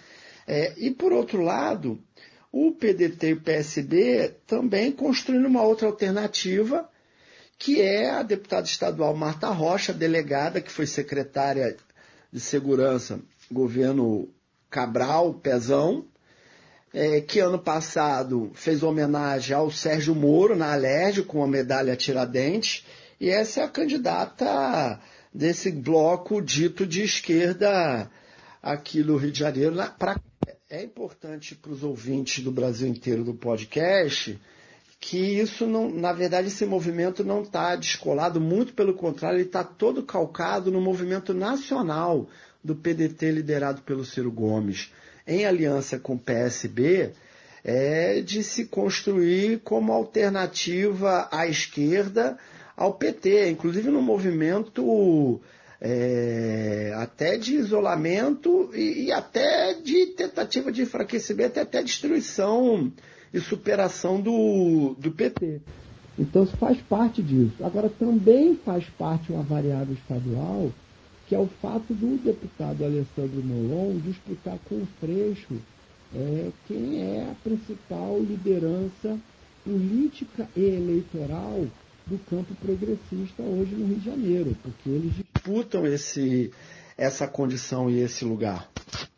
É, 0.47 0.75
e, 0.77 0.91
por 0.91 1.13
outro 1.13 1.41
lado, 1.41 1.99
o 2.53 2.73
PDT 2.73 3.29
e 3.29 3.33
o 3.33 3.41
PSB 3.41 4.35
também 4.47 4.93
construindo 4.93 5.47
uma 5.47 5.63
outra 5.63 5.87
alternativa, 5.87 6.89
que 7.59 7.81
é 7.81 8.11
a 8.11 8.23
deputada 8.23 8.67
estadual 8.67 9.15
Marta 9.15 9.49
Rocha, 9.49 9.93
delegada 9.93 10.61
que 10.61 10.71
foi 10.71 10.87
secretária 10.87 11.77
de 12.31 12.41
Segurança, 12.41 13.21
governo 13.51 14.29
Cabral, 14.69 15.35
Pezão, 15.35 16.07
é, 16.93 17.21
que 17.21 17.39
ano 17.39 17.59
passado 17.59 18.51
fez 18.55 18.83
homenagem 18.83 19.57
ao 19.57 19.71
Sérgio 19.71 20.15
Moro 20.15 20.55
na 20.57 20.73
Alerj 20.73 21.23
com 21.23 21.43
a 21.43 21.49
medalha 21.49 21.97
Tiradentes, 21.97 22.85
e 23.21 23.31
essa 23.31 23.61
é 23.61 23.65
a 23.65 23.69
candidata 23.69 25.01
desse 25.35 25.71
bloco 25.71 26.41
dito 26.41 26.87
de 26.87 27.03
esquerda 27.03 28.11
aqui 28.63 29.03
no 29.03 29.17
Rio 29.17 29.33
de 29.33 29.39
Janeiro. 29.39 29.77
Para 29.99 30.21
é 30.69 30.83
importante 30.83 31.55
para 31.55 31.71
os 31.71 31.83
ouvintes 31.83 32.43
do 32.43 32.51
Brasil 32.51 32.89
inteiro 32.89 33.23
do 33.23 33.35
podcast 33.35 34.41
que 34.99 35.19
isso 35.19 35.67
não, 35.67 35.91
na 35.91 36.13
verdade, 36.13 36.47
esse 36.47 36.65
movimento 36.65 37.25
não 37.25 37.43
está 37.43 37.75
descolado, 37.75 38.41
muito 38.41 38.73
pelo 38.73 38.95
contrário, 38.95 39.37
ele 39.37 39.47
está 39.47 39.65
todo 39.65 40.05
calcado 40.05 40.71
no 40.71 40.81
movimento 40.81 41.35
nacional 41.35 42.29
do 42.63 42.77
PDT 42.77 43.33
liderado 43.33 43.83
pelo 43.83 44.05
Ciro 44.05 44.31
Gomes, 44.31 44.93
em 45.27 45.45
aliança 45.45 45.99
com 45.99 46.15
o 46.15 46.19
PSB, 46.19 47.11
é 47.65 48.21
de 48.21 48.45
se 48.45 48.67
construir 48.67 49.61
como 49.65 49.93
alternativa 49.93 51.29
à 51.33 51.49
esquerda 51.49 52.39
ao 52.77 52.95
PT, 52.95 53.51
inclusive 53.51 53.91
no 53.91 54.03
movimento 54.03 55.41
é, 55.81 56.93
até 56.97 57.37
de 57.37 57.57
isolamento 57.57 58.71
e, 58.73 59.07
e, 59.07 59.13
até 59.13 59.75
de 59.75 60.07
tentativa 60.07 60.71
de 60.71 60.83
enfraquecimento 60.83 61.59
até 61.59 61.83
destruição 61.83 62.93
e 63.35 63.41
superação 63.41 64.21
do, 64.21 64.95
do 64.97 65.11
PT. 65.11 65.61
Então 66.17 66.45
isso 66.45 66.57
faz 66.57 66.81
parte 66.83 67.21
disso. 67.21 67.65
Agora 67.65 67.89
também 67.89 68.55
faz 68.55 68.85
parte 68.99 69.33
uma 69.33 69.43
variável 69.43 69.95
estadual, 69.95 70.71
que 71.27 71.35
é 71.35 71.39
o 71.39 71.49
fato 71.61 71.93
do 71.93 72.17
deputado 72.23 72.85
Alessandro 72.85 73.43
Molon 73.43 73.99
disputar 73.99 74.59
com 74.69 74.77
o 74.77 74.89
Freixo 75.01 75.57
é, 76.15 76.51
quem 76.69 77.03
é 77.03 77.23
a 77.23 77.35
principal 77.43 78.21
liderança 78.21 79.19
política 79.65 80.49
e 80.55 80.61
eleitoral 80.61 81.67
do 82.07 82.19
campo 82.19 82.55
progressista 82.57 83.43
hoje 83.43 83.75
no 83.75 83.87
Rio 83.87 83.97
de 83.97 84.05
Janeiro, 84.05 84.57
porque 84.63 84.89
eles 84.89 85.13
disputam 85.15 85.87
esse, 85.87 86.51
essa 86.97 87.27
condição 87.27 87.91
e 87.91 88.01
esse 88.01 88.25
lugar. 88.25 88.71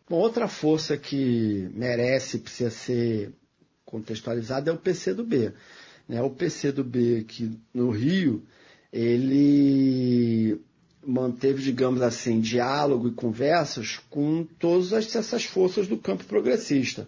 Outra 0.09 0.49
força 0.49 0.97
que 0.97 1.69
merece, 1.75 2.38
precisa 2.38 2.71
ser 2.71 3.33
contextualizada 3.85 4.71
é 4.71 4.75
o 4.75 4.79
PCdoB. 4.79 5.53
Né? 6.09 6.21
O 6.23 6.31
PCdoB 6.31 7.25
que 7.25 7.59
no 7.73 7.91
Rio, 7.91 8.43
ele 8.93 10.61
manteve, 11.07 11.62
digamos 11.62 12.03
assim, 12.03 12.41
diálogo 12.41 13.09
e 13.09 13.12
conversas 13.12 14.00
com 14.11 14.45
todas 14.59 14.93
essas 14.93 15.45
forças 15.45 15.87
do 15.87 15.99
campo 15.99 16.25
progressista. 16.25 17.07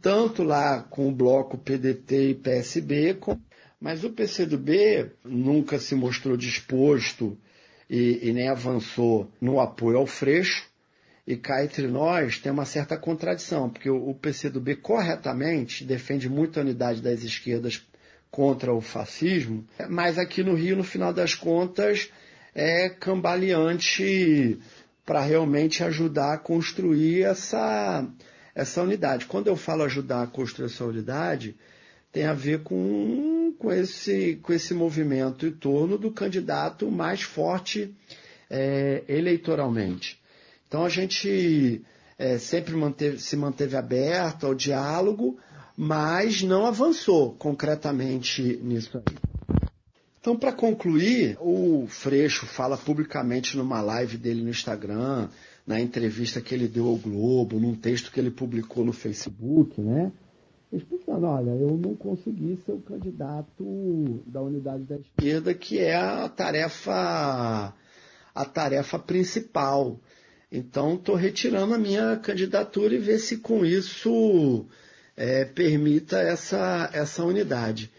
Tanto 0.00 0.42
lá 0.42 0.82
com 0.82 1.08
o 1.08 1.12
bloco 1.12 1.56
PDT 1.56 2.30
e 2.30 2.34
PSB, 2.34 3.14
como 3.14 3.40
mas 3.82 4.04
o 4.04 4.10
PCdoB 4.10 5.10
nunca 5.24 5.76
se 5.76 5.96
mostrou 5.96 6.36
disposto 6.36 7.36
e, 7.90 8.20
e 8.22 8.32
nem 8.32 8.48
avançou 8.48 9.28
no 9.40 9.58
apoio 9.58 9.98
ao 9.98 10.06
Freixo. 10.06 10.70
E 11.26 11.36
cá 11.36 11.64
entre 11.64 11.88
nós 11.88 12.38
tem 12.38 12.52
uma 12.52 12.64
certa 12.64 12.96
contradição, 12.96 13.68
porque 13.68 13.90
o, 13.90 14.14
PCdoB 14.14 14.76
corretamente 14.76 15.84
defende 15.84 16.28
muito 16.28 16.58
a 16.58 16.62
unidade 16.62 17.02
das 17.02 17.24
esquerdas 17.24 17.84
contra 18.30 18.72
o 18.72 18.80
fascismo, 18.80 19.66
mas 19.90 20.16
aqui 20.16 20.42
no 20.42 20.54
Rio, 20.54 20.76
no 20.76 20.84
final 20.84 21.12
das 21.12 21.34
contas, 21.34 22.08
é 22.54 22.88
cambaleante 22.88 24.58
para 25.04 25.20
realmente 25.20 25.82
ajudar 25.82 26.34
a 26.34 26.38
construir 26.38 27.24
essa, 27.24 28.06
essa 28.54 28.82
unidade. 28.82 29.26
Quando 29.26 29.48
eu 29.48 29.56
falo 29.56 29.82
ajudar 29.82 30.22
a 30.22 30.26
construir 30.26 30.66
essa 30.66 30.84
unidade, 30.84 31.56
tem 32.12 32.26
a 32.26 32.34
ver 32.34 32.62
com, 32.62 33.54
com, 33.58 33.72
esse, 33.72 34.38
com 34.42 34.52
esse 34.52 34.74
movimento 34.74 35.46
em 35.46 35.52
torno 35.52 35.96
do 35.96 36.10
candidato 36.10 36.90
mais 36.90 37.22
forte 37.22 37.92
é, 38.50 39.02
eleitoralmente. 39.08 40.20
Então 40.68 40.84
a 40.84 40.90
gente 40.90 41.82
é, 42.18 42.38
sempre 42.38 42.74
manteve, 42.74 43.18
se 43.18 43.34
manteve 43.34 43.76
aberto 43.76 44.46
ao 44.46 44.54
diálogo, 44.54 45.38
mas 45.76 46.42
não 46.42 46.66
avançou 46.66 47.32
concretamente 47.32 48.60
nisso 48.62 48.98
aí. 48.98 49.16
Então, 50.20 50.36
para 50.36 50.52
concluir, 50.52 51.36
o 51.40 51.86
Freixo 51.88 52.46
fala 52.46 52.76
publicamente 52.76 53.56
numa 53.56 53.80
live 53.80 54.16
dele 54.16 54.40
no 54.42 54.50
Instagram, 54.50 55.28
na 55.66 55.80
entrevista 55.80 56.40
que 56.40 56.54
ele 56.54 56.68
deu 56.68 56.86
ao 56.86 56.96
Globo, 56.96 57.58
num 57.58 57.74
texto 57.74 58.12
que 58.12 58.20
ele 58.20 58.30
publicou 58.30 58.84
no 58.84 58.92
Facebook, 58.92 59.80
né? 59.80 60.12
Explicando, 60.76 61.26
olha, 61.26 61.50
eu 61.50 61.76
não 61.76 61.94
consegui 61.94 62.58
ser 62.64 62.72
o 62.72 62.80
candidato 62.80 64.22
da 64.26 64.40
unidade 64.40 64.84
da 64.84 64.96
esquerda, 64.96 65.52
que 65.52 65.78
é 65.78 65.94
a 65.94 66.28
tarefa, 66.28 67.74
a 68.34 68.44
tarefa 68.44 68.98
principal. 68.98 70.00
Então, 70.50 70.94
estou 70.94 71.14
retirando 71.14 71.74
a 71.74 71.78
minha 71.78 72.16
candidatura 72.16 72.94
e 72.94 72.98
ver 72.98 73.18
se 73.18 73.38
com 73.38 73.64
isso 73.64 74.66
é, 75.16 75.44
permita 75.44 76.18
essa, 76.18 76.90
essa 76.92 77.22
unidade. 77.24 77.90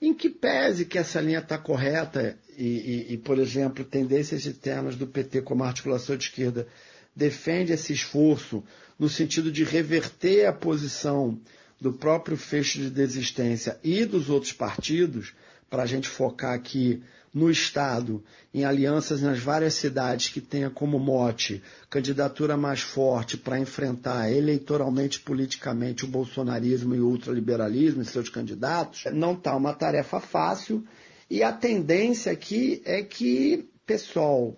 Em 0.00 0.12
que 0.12 0.28
pese 0.28 0.84
que 0.84 0.98
essa 0.98 1.20
linha 1.20 1.38
está 1.38 1.56
correta 1.56 2.36
e, 2.56 2.64
e, 2.64 3.12
e, 3.14 3.18
por 3.18 3.38
exemplo, 3.38 3.84
tendências 3.84 4.46
internas 4.46 4.96
do 4.96 5.06
PT 5.06 5.42
como 5.42 5.64
articulação 5.64 6.16
de 6.16 6.24
esquerda 6.24 6.66
defende 7.14 7.72
esse 7.72 7.92
esforço 7.92 8.62
no 8.98 9.08
sentido 9.08 9.50
de 9.50 9.64
reverter 9.64 10.46
a 10.46 10.52
posição 10.52 11.40
do 11.80 11.92
próprio 11.92 12.36
fecho 12.36 12.78
de 12.78 12.90
desistência 12.90 13.78
e 13.82 14.04
dos 14.04 14.30
outros 14.30 14.52
partidos, 14.52 15.34
para 15.68 15.82
a 15.82 15.86
gente 15.86 16.08
focar 16.08 16.54
aqui 16.54 17.02
no 17.36 17.50
Estado, 17.50 18.24
em 18.54 18.64
alianças 18.64 19.20
nas 19.20 19.38
várias 19.38 19.74
cidades 19.74 20.28
que 20.28 20.40
tenha 20.40 20.70
como 20.70 20.98
mote 20.98 21.62
candidatura 21.90 22.56
mais 22.56 22.80
forte 22.80 23.36
para 23.36 23.58
enfrentar 23.58 24.32
eleitoralmente, 24.32 25.20
politicamente, 25.20 26.06
o 26.06 26.08
bolsonarismo 26.08 26.94
e 26.94 27.00
o 27.00 27.08
ultraliberalismo 27.08 28.00
e 28.00 28.06
seus 28.06 28.30
candidatos, 28.30 29.04
não 29.12 29.34
está 29.34 29.54
uma 29.54 29.74
tarefa 29.74 30.18
fácil. 30.18 30.82
E 31.28 31.42
a 31.42 31.52
tendência 31.52 32.32
aqui 32.32 32.80
é 32.86 33.02
que 33.02 33.68
PSOL, 33.84 34.56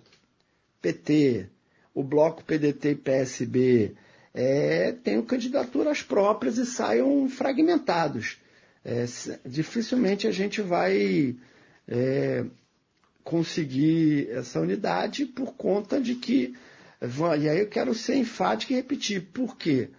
PT, 0.80 1.48
o 1.92 2.04
bloco 2.04 2.44
PDT 2.44 2.90
e 2.90 2.94
PSB 2.94 3.96
é, 4.34 4.92
tenham 4.92 5.22
candidaturas 5.22 6.02
próprias 6.02 6.58
e 6.58 6.66
saiam 6.66 7.28
fragmentados. 7.28 8.38
É, 8.84 9.04
dificilmente 9.44 10.26
a 10.26 10.30
gente 10.30 10.60
vai 10.60 11.36
é, 11.86 12.44
conseguir 13.24 14.30
essa 14.30 14.60
unidade 14.60 15.26
por 15.26 15.54
conta 15.54 16.00
de 16.00 16.14
que. 16.14 16.54
E 17.40 17.48
aí 17.48 17.60
eu 17.60 17.68
quero 17.68 17.94
ser 17.94 18.16
enfático 18.16 18.72
e 18.72 18.76
repetir. 18.76 19.22
Por 19.32 19.56
quê? 19.56 19.90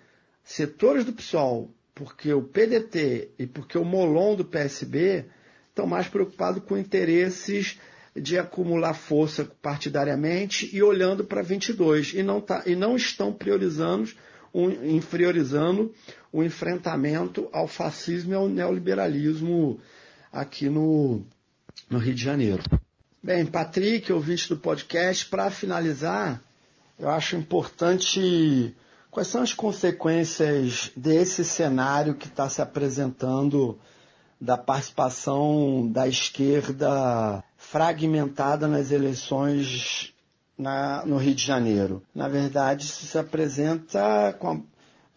Setores 0.43 1.05
do 1.05 1.13
PSOL, 1.13 1.69
porque 1.93 2.33
o 2.33 2.41
PDT 2.41 3.29
e 3.37 3.45
porque 3.45 3.77
o 3.77 3.85
Molon 3.85 4.35
do 4.35 4.43
PSB 4.43 5.25
estão 5.69 5.85
mais 5.85 6.07
preocupados 6.07 6.63
com 6.63 6.77
interesses 6.77 7.79
de 8.15 8.37
acumular 8.37 8.93
força 8.93 9.45
partidariamente 9.61 10.69
e 10.73 10.81
olhando 10.81 11.23
para 11.23 11.41
22 11.41 12.13
e 12.13 12.23
não, 12.23 12.41
tá, 12.41 12.63
e 12.65 12.75
não 12.75 12.95
estão 12.95 13.31
priorizando, 13.31 14.09
um, 14.53 14.99
priorizando 14.99 15.93
o 16.31 16.43
enfrentamento 16.43 17.47
ao 17.51 17.67
fascismo 17.67 18.31
e 18.31 18.35
ao 18.35 18.49
neoliberalismo 18.49 19.79
aqui 20.31 20.69
no, 20.69 21.23
no 21.89 21.99
Rio 21.99 22.13
de 22.13 22.23
Janeiro. 22.23 22.63
Bem, 23.21 23.45
Patrick, 23.45 24.11
ouvinte 24.11 24.47
do 24.47 24.57
podcast, 24.57 25.25
para 25.25 25.51
finalizar, 25.51 26.41
eu 26.97 27.09
acho 27.09 27.35
importante 27.35 28.73
quais 29.11 29.27
são 29.27 29.41
as 29.41 29.53
consequências 29.53 30.91
desse 30.95 31.43
cenário 31.43 32.15
que 32.15 32.27
está 32.27 32.47
se 32.47 32.61
apresentando 32.61 33.77
da 34.39 34.57
participação 34.57 35.89
da 35.91 36.07
esquerda 36.07 37.43
fragmentada 37.71 38.67
nas 38.67 38.91
eleições 38.91 40.11
na, 40.57 41.05
no 41.05 41.17
Rio 41.17 41.35
de 41.35 41.45
Janeiro. 41.45 42.01
Na 42.15 42.27
verdade, 42.27 42.85
isso 42.85 43.05
se 43.05 43.15
apresenta 43.15 44.35
com, 44.39 44.63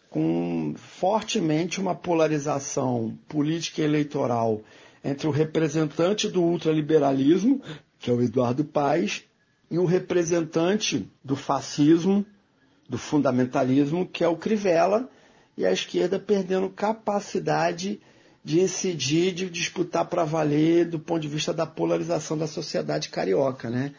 com 0.07 0.75
fortemente 0.77 1.81
uma 1.81 1.95
polarização 1.95 3.17
política 3.27 3.81
e 3.81 3.85
eleitoral 3.85 4.61
entre 5.03 5.27
o 5.27 5.31
representante 5.31 6.29
do 6.29 6.43
ultraliberalismo, 6.43 7.59
que 7.97 8.11
é 8.11 8.13
o 8.13 8.21
Eduardo 8.21 8.63
Paes, 8.63 9.23
e 9.71 9.79
o 9.79 9.85
representante 9.85 11.09
do 11.23 11.35
fascismo, 11.35 12.23
do 12.87 12.99
fundamentalismo, 12.99 14.05
que 14.05 14.23
é 14.23 14.27
o 14.27 14.37
Crivella, 14.37 15.09
e 15.57 15.65
a 15.65 15.71
esquerda 15.71 16.19
perdendo 16.19 16.69
capacidade 16.69 17.99
de 17.99 18.12
incidir, 18.45 19.33
de 19.33 19.49
disputar 19.49 20.05
para 20.05 20.25
valer 20.25 20.85
do 20.85 20.99
ponto 20.99 21.21
de 21.21 21.27
vista 21.27 21.53
da 21.53 21.65
polarização 21.65 22.37
da 22.37 22.47
sociedade 22.47 23.09
carioca, 23.09 23.69
né? 23.69 23.93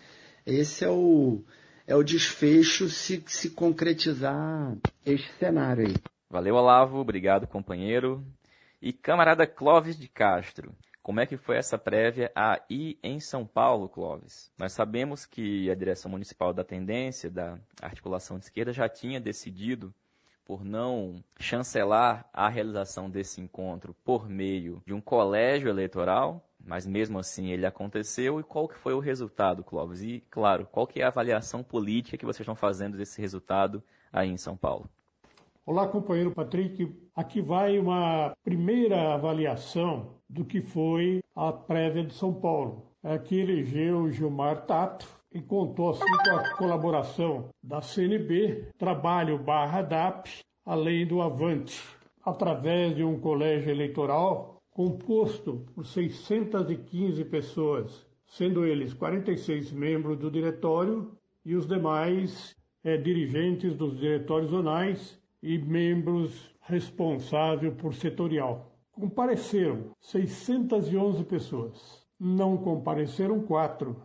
Esse 0.46 0.84
é 0.84 0.90
o, 0.90 1.42
é 1.86 1.96
o 1.96 2.02
desfecho 2.02 2.88
se, 2.88 3.22
se 3.26 3.50
concretizar 3.50 4.76
este 5.06 5.32
cenário 5.38 5.86
aí. 5.86 5.94
Valeu, 6.28 6.56
Olavo. 6.56 6.98
Obrigado, 6.98 7.46
companheiro. 7.46 8.22
E 8.82 8.92
camarada 8.92 9.46
Clóvis 9.46 9.98
de 9.98 10.08
Castro. 10.08 10.74
Como 11.02 11.20
é 11.20 11.26
que 11.26 11.36
foi 11.36 11.56
essa 11.56 11.78
prévia 11.78 12.30
aí 12.34 12.98
em 13.02 13.20
São 13.20 13.46
Paulo, 13.46 13.88
Clóvis? 13.88 14.50
Nós 14.58 14.72
sabemos 14.72 15.26
que 15.26 15.70
a 15.70 15.74
direção 15.74 16.10
municipal 16.10 16.52
da 16.52 16.64
tendência, 16.64 17.30
da 17.30 17.58
articulação 17.80 18.38
de 18.38 18.46
esquerda, 18.46 18.72
já 18.72 18.88
tinha 18.88 19.20
decidido 19.20 19.94
por 20.44 20.64
não 20.64 21.22
chancelar 21.38 22.28
a 22.32 22.48
realização 22.48 23.08
desse 23.08 23.40
encontro 23.40 23.94
por 24.04 24.28
meio 24.28 24.82
de 24.86 24.92
um 24.92 25.00
colégio 25.00 25.68
eleitoral, 25.68 26.44
mas 26.64 26.86
mesmo 26.86 27.18
assim 27.18 27.50
ele 27.50 27.66
aconteceu. 27.66 28.40
E 28.40 28.42
qual 28.42 28.68
que 28.68 28.78
foi 28.78 28.94
o 28.94 29.00
resultado, 29.00 29.64
Clóvis? 29.64 30.02
E, 30.02 30.22
claro, 30.30 30.66
qual 30.70 30.86
que 30.86 31.00
é 31.00 31.04
a 31.04 31.08
avaliação 31.08 31.62
política 31.62 32.16
que 32.16 32.24
vocês 32.24 32.40
estão 32.40 32.54
fazendo 32.54 32.96
desse 32.96 33.20
resultado 33.20 33.82
aí 34.12 34.30
em 34.30 34.36
São 34.36 34.56
Paulo? 34.56 34.88
Olá, 35.66 35.88
companheiro 35.88 36.30
Patrick. 36.30 36.94
Aqui 37.16 37.40
vai 37.40 37.78
uma 37.78 38.36
primeira 38.44 39.14
avaliação 39.14 40.16
do 40.28 40.44
que 40.44 40.60
foi 40.60 41.22
a 41.34 41.52
prévia 41.52 42.04
de 42.04 42.12
São 42.12 42.34
Paulo. 42.34 42.90
Aqui 43.02 43.38
elegeu 43.38 44.10
Gilmar 44.10 44.66
Tato 44.66 45.08
e 45.34 45.42
contou 45.42 45.90
assim 45.90 46.04
com 46.24 46.36
a 46.36 46.56
colaboração 46.56 47.50
da 47.60 47.82
CNB, 47.82 48.68
Trabalho 48.78 49.36
barra 49.36 49.82
DAP, 49.82 50.30
além 50.64 51.04
do 51.04 51.20
Avante, 51.20 51.82
através 52.24 52.94
de 52.94 53.02
um 53.02 53.18
colégio 53.18 53.70
eleitoral 53.70 54.62
composto 54.70 55.66
por 55.74 55.84
615 55.84 57.24
pessoas, 57.24 58.06
sendo 58.26 58.64
eles 58.64 58.94
46 58.94 59.72
membros 59.72 60.18
do 60.18 60.30
diretório 60.30 61.12
e 61.44 61.56
os 61.56 61.66
demais 61.66 62.56
é, 62.84 62.96
dirigentes 62.96 63.74
dos 63.74 63.98
diretórios 63.98 64.50
zonais 64.50 65.20
e 65.42 65.58
membros 65.58 66.54
responsáveis 66.60 67.74
por 67.74 67.92
setorial. 67.92 68.72
Compareceram 68.92 69.90
611 70.00 71.24
pessoas. 71.24 72.06
Não 72.18 72.56
compareceram 72.56 73.40
quatro. 73.40 74.00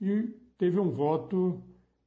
E 0.00 0.39
teve 0.60 0.78
um 0.78 0.90
voto 0.90 1.60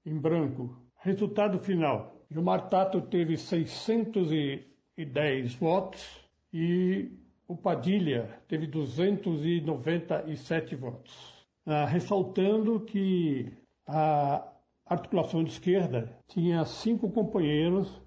em 0.05 0.15
branco. 0.15 0.77
Resultado 0.97 1.57
final: 1.57 2.15
Gilmar 2.29 2.69
Tato 2.69 3.01
teve 3.01 3.35
610 3.35 5.55
votos 5.55 6.23
e 6.53 7.09
o 7.47 7.57
Padilha 7.57 8.29
teve 8.47 8.67
297 8.67 10.75
votos. 10.75 11.33
Ah, 11.65 11.85
ressaltando 11.85 12.81
que 12.81 13.51
a 13.87 14.47
articulação 14.85 15.43
de 15.43 15.49
esquerda 15.49 16.15
tinha 16.27 16.63
cinco 16.63 17.09
companheiros 17.09 17.99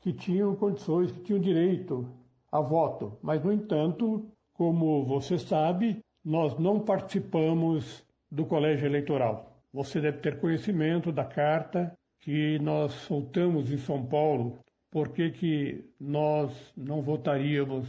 que 0.00 0.14
tinham 0.14 0.56
condições, 0.56 1.12
que 1.12 1.20
tinham 1.20 1.38
direito 1.38 2.08
a 2.50 2.62
voto. 2.62 3.18
Mas, 3.22 3.44
no 3.44 3.52
entanto, 3.52 4.26
como 4.54 5.04
você 5.04 5.38
sabe, 5.38 6.02
nós 6.24 6.58
não 6.58 6.80
participamos 6.80 8.02
do 8.30 8.46
colégio 8.46 8.86
eleitoral. 8.86 9.51
Você 9.72 10.02
deve 10.02 10.18
ter 10.18 10.38
conhecimento 10.38 11.10
da 11.10 11.24
carta 11.24 11.96
que 12.20 12.58
nós 12.58 12.92
soltamos 12.92 13.72
em 13.72 13.78
São 13.78 14.04
Paulo. 14.04 14.60
Por 14.90 15.08
que, 15.08 15.30
que 15.30 15.84
nós 15.98 16.72
não 16.76 17.00
votaríamos 17.00 17.88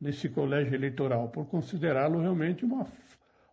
nesse 0.00 0.28
colégio 0.28 0.74
eleitoral? 0.74 1.28
Por 1.28 1.46
considerá-lo 1.46 2.20
realmente 2.20 2.64
uma, 2.64 2.86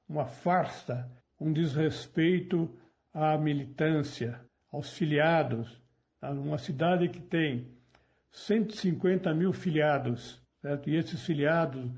uma 0.07 0.25
farsa, 0.25 1.09
um 1.39 1.51
desrespeito 1.51 2.69
à 3.11 3.37
militância, 3.37 4.39
aos 4.71 4.93
filiados. 4.93 5.81
Uma 6.21 6.59
cidade 6.59 7.09
que 7.09 7.19
tem 7.19 7.73
150 8.31 9.33
mil 9.33 9.51
filiados, 9.51 10.39
certo? 10.61 10.89
e 10.89 10.95
esses 10.95 11.23
filiados 11.25 11.89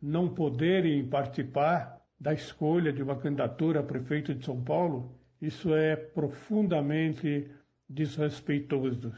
não 0.00 0.32
poderem 0.32 1.08
participar 1.08 2.00
da 2.18 2.32
escolha 2.32 2.92
de 2.92 3.02
uma 3.02 3.16
candidatura 3.16 3.80
a 3.80 3.82
prefeito 3.82 4.34
de 4.34 4.44
São 4.44 4.62
Paulo, 4.62 5.18
isso 5.46 5.74
é 5.74 5.96
profundamente 5.96 7.50
desrespeitoso. 7.88 9.12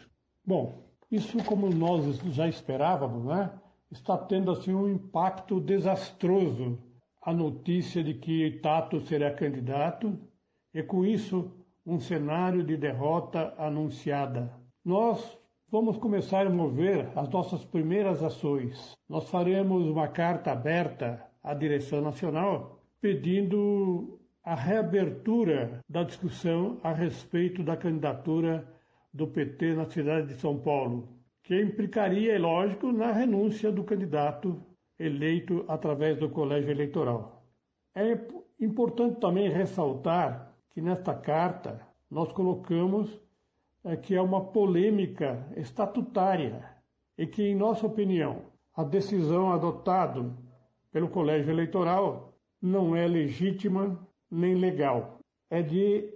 Bom, 0.44 0.84
isso 1.10 1.42
como 1.44 1.70
nós 1.70 2.18
já 2.34 2.48
esperávamos, 2.48 3.24
né? 3.24 3.50
está 3.90 4.18
tendo 4.18 4.50
assim 4.50 4.74
um 4.74 4.88
impacto 4.88 5.60
desastroso 5.60 6.78
a 7.22 7.32
notícia 7.32 8.02
de 8.02 8.14
que 8.14 8.58
Tato 8.62 9.00
será 9.00 9.32
candidato 9.32 10.18
e 10.72 10.82
com 10.82 11.04
isso 11.04 11.50
um 11.84 11.98
cenário 11.98 12.64
de 12.64 12.76
derrota 12.76 13.54
anunciada. 13.58 14.52
Nós 14.84 15.38
Vamos 15.68 15.96
começar 15.96 16.46
a 16.46 16.50
mover 16.50 17.08
as 17.16 17.28
nossas 17.28 17.64
primeiras 17.64 18.22
ações. 18.22 18.96
Nós 19.08 19.28
faremos 19.28 19.84
uma 19.88 20.06
carta 20.06 20.52
aberta 20.52 21.20
à 21.42 21.52
direção 21.54 22.00
nacional 22.00 22.80
pedindo 23.00 24.15
a 24.46 24.54
reabertura 24.54 25.80
da 25.88 26.04
discussão 26.04 26.78
a 26.84 26.92
respeito 26.92 27.64
da 27.64 27.76
candidatura 27.76 28.64
do 29.12 29.26
PT 29.26 29.74
na 29.74 29.86
cidade 29.86 30.28
de 30.28 30.34
São 30.34 30.56
Paulo, 30.56 31.08
que 31.42 31.60
implicaria, 31.60 32.36
é 32.36 32.38
lógico, 32.38 32.92
na 32.92 33.10
renúncia 33.10 33.72
do 33.72 33.82
candidato 33.82 34.62
eleito 35.00 35.64
através 35.66 36.16
do 36.18 36.30
colégio 36.30 36.70
eleitoral. 36.70 37.44
É 37.92 38.16
importante 38.60 39.18
também 39.18 39.50
ressaltar 39.50 40.54
que 40.70 40.80
nesta 40.80 41.12
carta 41.12 41.80
nós 42.08 42.30
colocamos 42.32 43.20
é 43.82 43.96
que 43.96 44.14
é 44.14 44.22
uma 44.22 44.44
polêmica 44.44 45.44
estatutária 45.56 46.64
e 47.18 47.26
que, 47.26 47.42
em 47.42 47.56
nossa 47.56 47.84
opinião, 47.84 48.42
a 48.76 48.84
decisão 48.84 49.50
adotada 49.50 50.32
pelo 50.92 51.08
Colégio 51.08 51.50
Eleitoral 51.50 52.32
não 52.62 52.94
é 52.94 53.08
legítima 53.08 54.06
nem 54.30 54.54
legal. 54.54 55.18
É 55.50 55.62
de 55.62 56.12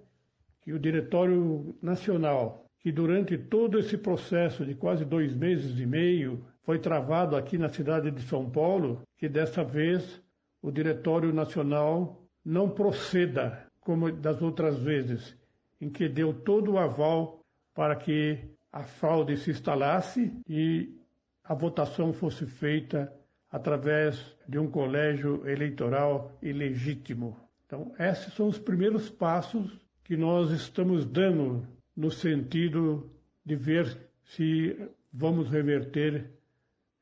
que 0.61 0.73
o 0.73 0.79
Diretório 0.79 1.75
Nacional, 1.81 2.65
que 2.79 2.91
durante 2.91 3.37
todo 3.37 3.79
esse 3.79 3.97
processo 3.97 4.65
de 4.65 4.75
quase 4.75 5.05
dois 5.05 5.35
meses 5.35 5.79
e 5.79 5.85
meio 5.85 6.45
foi 6.63 6.79
travado 6.79 7.35
aqui 7.35 7.57
na 7.57 7.69
cidade 7.69 8.11
de 8.11 8.21
São 8.23 8.49
Paulo, 8.49 9.01
que 9.17 9.27
dessa 9.27 9.63
vez 9.63 10.21
o 10.61 10.71
Diretório 10.71 11.33
Nacional 11.33 12.23
não 12.45 12.69
proceda 12.69 13.65
como 13.79 14.11
das 14.11 14.41
outras 14.41 14.77
vezes, 14.79 15.35
em 15.79 15.89
que 15.89 16.07
deu 16.07 16.33
todo 16.33 16.73
o 16.73 16.77
aval 16.77 17.39
para 17.73 17.95
que 17.95 18.37
a 18.71 18.83
fraude 18.83 19.37
se 19.37 19.51
instalasse 19.51 20.31
e 20.47 20.97
a 21.43 21.53
votação 21.53 22.13
fosse 22.13 22.45
feita 22.45 23.11
através 23.51 24.37
de 24.47 24.57
um 24.57 24.69
colégio 24.69 25.45
eleitoral 25.47 26.37
ilegítimo. 26.41 27.37
Então, 27.65 27.93
esses 27.99 28.33
são 28.33 28.47
os 28.47 28.57
primeiros 28.57 29.09
passos 29.09 29.77
que 30.03 30.15
nós 30.15 30.51
estamos 30.51 31.05
dando 31.05 31.67
no 31.95 32.09
sentido 32.09 33.09
de 33.45 33.55
ver 33.55 33.97
se 34.23 34.77
vamos 35.11 35.49
reverter 35.49 36.29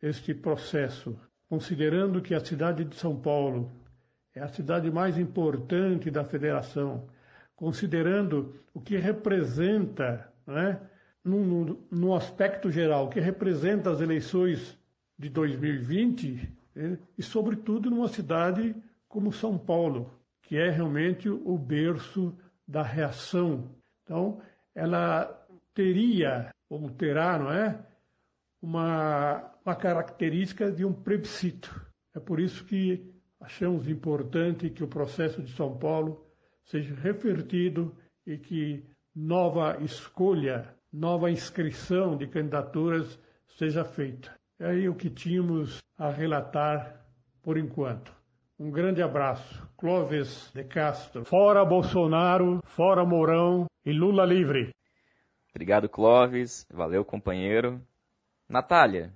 este 0.02 0.34
processo, 0.34 1.20
considerando 1.48 2.22
que 2.22 2.34
a 2.34 2.40
cidade 2.44 2.84
de 2.84 2.96
São 2.96 3.20
Paulo 3.20 3.72
é 4.34 4.42
a 4.42 4.48
cidade 4.48 4.90
mais 4.90 5.18
importante 5.18 6.10
da 6.10 6.24
federação, 6.24 7.08
considerando 7.56 8.56
o 8.74 8.80
que 8.80 8.96
representa, 8.98 10.32
né, 10.48 10.80
no, 11.24 11.80
no 11.92 12.16
aspecto 12.16 12.72
geral, 12.72 13.10
que 13.10 13.20
representa 13.20 13.92
as 13.92 14.02
eleições 14.02 14.78
de 15.18 15.30
2020, 15.30 16.50
né, 16.76 16.98
e 17.18 17.24
sobretudo 17.24 17.90
numa 17.90 18.08
cidade 18.08 18.76
como 19.08 19.34
São 19.34 19.58
Paulo, 19.58 20.12
que 20.44 20.58
é 20.58 20.70
realmente 20.70 21.30
o 21.30 21.58
berço 21.58 22.36
da 22.68 22.82
reação. 22.82 23.70
Então, 24.04 24.42
ela 24.74 25.26
teria, 25.74 26.54
ou 26.70 26.90
terá, 26.90 27.38
não 27.38 27.52
é? 27.52 27.86
Uma, 28.62 29.54
uma 29.66 29.76
característica 29.76 30.72
de 30.72 30.86
um 30.86 30.94
plebiscito. 30.94 31.70
É 32.14 32.20
por 32.20 32.40
isso 32.40 32.66
que 32.66 33.14
achamos 33.40 33.88
importante 33.88 34.70
que 34.70 34.84
o 34.84 34.88
processo 34.88 35.42
de 35.42 35.52
São 35.54 35.78
Paulo 35.78 36.26
seja 36.66 36.94
revertido 36.96 37.96
e 38.26 38.38
que 38.38 38.84
nova 39.16 39.78
escolha, 39.82 40.76
nova 40.92 41.30
inscrição 41.30 42.18
de 42.18 42.28
candidaturas 42.28 43.20
seja 43.58 43.84
feita. 43.84 44.34
É 44.60 44.68
aí 44.68 44.90
o 44.90 44.96
que 44.96 45.10
tínhamos 45.10 45.80
a 45.98 46.10
relatar 46.10 47.06
por 47.42 47.58
enquanto. 47.58 48.14
Um 48.60 48.70
grande 48.70 49.02
abraço. 49.02 49.68
Clóvis 49.78 50.52
de 50.54 50.64
Castro. 50.66 51.24
Fora 51.24 51.64
Bolsonaro, 51.64 52.60
fora 52.66 53.06
Mourão 53.06 53.68
e 53.86 53.94
Lula 53.94 54.26
livre. 54.26 54.72
Obrigado, 55.52 55.88
Clóvis. 55.88 56.68
Valeu, 56.70 57.06
companheiro. 57.06 57.82
Natália, 58.48 59.14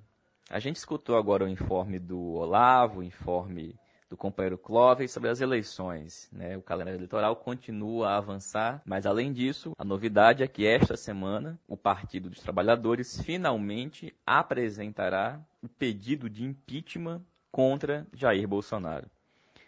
a 0.50 0.60
gente 0.60 0.78
escutou 0.78 1.18
agora 1.18 1.44
o 1.44 1.50
informe 1.50 2.00
do 2.00 2.20
Olavo, 2.36 3.00
o 3.00 3.04
informe 3.04 3.76
do 4.14 4.18
companheiro 4.18 4.60
Clóvis 4.60 5.12
sobre 5.12 5.30
as 5.30 5.42
eleições. 5.42 6.30
Né? 6.32 6.56
O 6.56 6.62
calendário 6.62 6.98
eleitoral 6.98 7.36
continua 7.36 8.10
a 8.10 8.18
avançar, 8.18 8.80
mas 8.86 9.08
além 9.08 9.34
disso, 9.34 9.74
a 9.76 9.84
novidade 9.84 10.44
é 10.44 10.48
que 10.48 10.68
esta 10.68 10.96
semana 10.96 11.60
o 11.68 11.76
Partido 11.76 12.30
dos 12.30 12.40
Trabalhadores 12.40 13.20
finalmente 13.24 14.14
apresentará 14.24 15.42
o 15.64 15.68
pedido 15.68 16.30
de 16.30 16.44
impeachment 16.44 17.24
contra 17.52 18.06
Jair 18.14 18.48
Bolsonaro. 18.48 19.10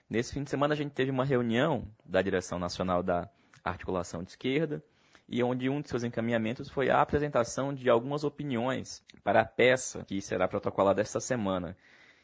Nesse 0.08 0.31
fim 0.31 0.43
de 0.43 0.51
semana 0.51 0.75
a 0.75 0.77
gente 0.77 0.91
teve 0.91 1.10
uma 1.10 1.25
reunião 1.25 1.88
da 2.05 2.21
direção 2.21 2.60
nacional 2.60 3.01
da 3.01 3.27
articulação 3.63 4.21
de 4.21 4.29
esquerda 4.29 4.84
e 5.27 5.41
onde 5.41 5.67
um 5.71 5.81
de 5.81 5.89
seus 5.89 6.03
encaminhamentos 6.03 6.69
foi 6.69 6.91
a 6.91 7.01
apresentação 7.01 7.73
de 7.73 7.89
algumas 7.89 8.23
opiniões 8.23 9.03
para 9.23 9.41
a 9.41 9.45
peça 9.45 10.05
que 10.05 10.21
será 10.21 10.47
protocolada 10.47 11.01
esta 11.01 11.19
semana. 11.19 11.75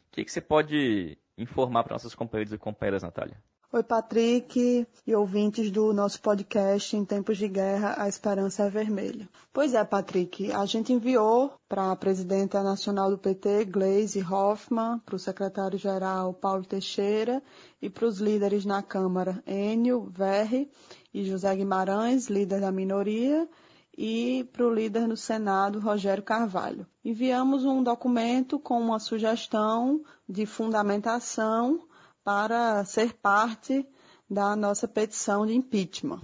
O 0.09 0.11
que, 0.11 0.23
que 0.23 0.31
você 0.31 0.41
pode 0.41 1.17
informar 1.37 1.83
para 1.83 1.93
nossos 1.93 2.15
companheiros 2.15 2.53
e 2.53 2.57
companheiras, 2.57 3.03
Natália? 3.03 3.37
Oi, 3.73 3.83
Patrick 3.83 4.85
e 5.07 5.15
ouvintes 5.15 5.71
do 5.71 5.93
nosso 5.93 6.21
podcast 6.21 6.93
Em 6.97 7.05
Tempos 7.05 7.37
de 7.37 7.47
Guerra, 7.47 7.95
a 7.97 8.09
Esperança 8.09 8.63
é 8.63 8.69
Vermelha. 8.69 9.29
Pois 9.53 9.73
é, 9.73 9.81
Patrick, 9.85 10.51
a 10.51 10.65
gente 10.65 10.91
enviou 10.91 11.53
para 11.69 11.89
a 11.89 11.95
presidenta 11.95 12.61
nacional 12.61 13.09
do 13.09 13.17
PT, 13.17 13.63
Gleisi 13.63 14.21
Hoffmann, 14.21 14.99
para 14.99 15.15
o 15.15 15.19
secretário-geral 15.19 16.33
Paulo 16.33 16.65
Teixeira 16.65 17.41
e 17.81 17.89
para 17.89 18.05
os 18.05 18.19
líderes 18.19 18.65
na 18.65 18.83
Câmara, 18.83 19.41
Enio, 19.47 20.11
Verri 20.11 20.69
e 21.13 21.23
José 21.23 21.55
Guimarães, 21.55 22.27
líder 22.27 22.59
da 22.59 22.73
minoria, 22.73 23.47
e 23.97 24.49
para 24.51 24.65
o 24.65 24.73
líder 24.73 25.07
no 25.07 25.17
Senado, 25.17 25.79
Rogério 25.79 26.23
Carvalho. 26.23 26.87
Enviamos 27.03 27.65
um 27.65 27.83
documento 27.83 28.59
com 28.59 28.79
uma 28.79 28.99
sugestão 28.99 30.01
de 30.27 30.45
fundamentação 30.45 31.81
para 32.23 32.83
ser 32.85 33.13
parte 33.13 33.85
da 34.29 34.55
nossa 34.55 34.87
petição 34.87 35.45
de 35.45 35.53
impeachment. 35.53 36.21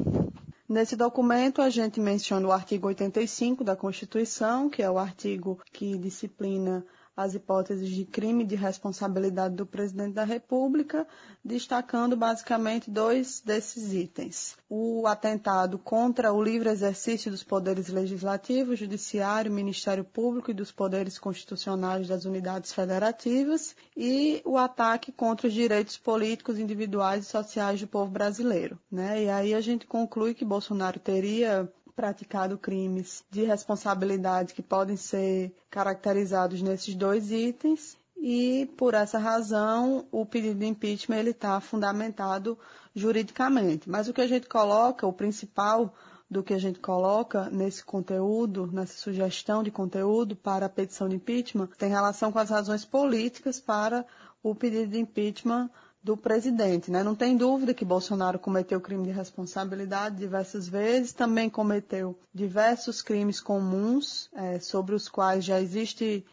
Nesse 0.67 0.95
documento, 0.95 1.61
a 1.61 1.69
gente 1.69 1.99
menciona 1.99 2.47
o 2.47 2.51
artigo 2.51 2.87
85 2.87 3.63
da 3.63 3.75
Constituição, 3.75 4.69
que 4.69 4.83
é 4.83 4.91
o 4.91 4.97
artigo 4.97 5.61
que 5.71 5.97
disciplina 5.97 6.85
as 7.17 7.33
hipóteses 7.33 7.89
de 7.89 8.05
crime 8.05 8.45
de 8.45 8.55
responsabilidade 8.55 9.55
do 9.55 9.65
presidente 9.65 10.13
da 10.13 10.23
República, 10.23 11.07
destacando 11.43 12.15
basicamente 12.15 12.91
dois 12.91 13.41
desses 13.43 13.91
itens. 13.91 14.55
O 14.69 15.07
atentado 15.07 15.79
contra 15.79 16.31
o 16.31 16.43
livre 16.43 16.69
exercício 16.69 17.31
dos 17.31 17.43
poderes 17.43 17.87
legislativo, 17.87 18.75
judiciário, 18.75 19.51
Ministério 19.51 20.03
Público 20.03 20.51
e 20.51 20.53
dos 20.53 20.71
poderes 20.71 21.17
constitucionais 21.17 22.07
das 22.07 22.25
unidades 22.25 22.71
federativas 22.71 23.75
e 23.95 24.39
o 24.45 24.55
ataque 24.55 25.11
contra 25.11 25.47
os 25.47 25.53
direitos 25.53 25.97
políticos 25.97 26.59
individuais 26.59 27.25
e 27.25 27.29
sociais 27.29 27.81
do 27.81 27.87
povo 27.87 28.11
brasileiro. 28.11 28.77
Né? 28.91 29.23
E 29.23 29.29
aí 29.29 29.53
a 29.55 29.61
gente 29.61 29.87
conclui 29.87 30.35
que 30.35 30.45
Bolsonaro 30.45 30.99
teria 30.99 31.67
praticado 31.97 32.59
crimes 32.59 33.25
de 33.31 33.43
responsabilidade 33.43 34.53
que 34.53 34.61
podem 34.61 34.95
ser 34.95 35.51
caracterizados 35.67 36.61
nesses 36.61 36.93
dois 36.93 37.31
itens 37.31 37.97
e 38.15 38.69
por 38.77 38.93
essa 38.93 39.17
razão 39.17 40.05
o 40.11 40.23
pedido 40.23 40.59
de 40.59 40.67
impeachment 40.67 41.17
ele 41.17 41.31
está 41.31 41.59
fundamentado 41.59 42.55
juridicamente. 42.93 43.89
Mas 43.89 44.07
o 44.07 44.13
que 44.13 44.21
a 44.21 44.27
gente 44.27 44.47
coloca, 44.47 45.07
o 45.07 45.11
principal 45.11 45.91
do 46.29 46.43
que 46.43 46.53
a 46.53 46.59
gente 46.59 46.79
coloca 46.79 47.49
nesse 47.49 47.83
conteúdo, 47.83 48.69
nessa 48.71 48.99
sugestão 48.99 49.63
de 49.63 49.71
conteúdo 49.71 50.35
para 50.35 50.67
a 50.67 50.69
petição 50.69 51.09
de 51.09 51.15
impeachment, 51.15 51.69
tem 51.79 51.89
relação 51.89 52.31
com 52.31 52.37
as 52.37 52.51
razões 52.51 52.85
políticas 52.85 53.59
para 53.59 54.05
o 54.43 54.53
pedido 54.53 54.91
de 54.91 54.99
impeachment 54.99 55.67
do 56.07 56.15
presidente. 56.15 56.89
Né? 56.89 57.03
Não 57.03 57.13
tem 57.13 57.35
dúvida 57.35 57.73
que 57.73 57.83
Bolsonaro 57.83 58.39
cometeu 58.39 58.79
crime 58.79 59.03
de 59.03 59.11
responsabilidade 59.11 60.15
diversas 60.15 60.65
vezes, 60.65 61.11
também 61.11 61.49
cometeu 61.49 62.17
diversos 62.33 63.01
crimes 63.01 63.41
comuns 63.41 64.29
é, 64.33 64.57
sobre 64.57 64.95
os 64.95 65.09
quais 65.09 65.43
já 65.43 65.59
existe 65.59 66.25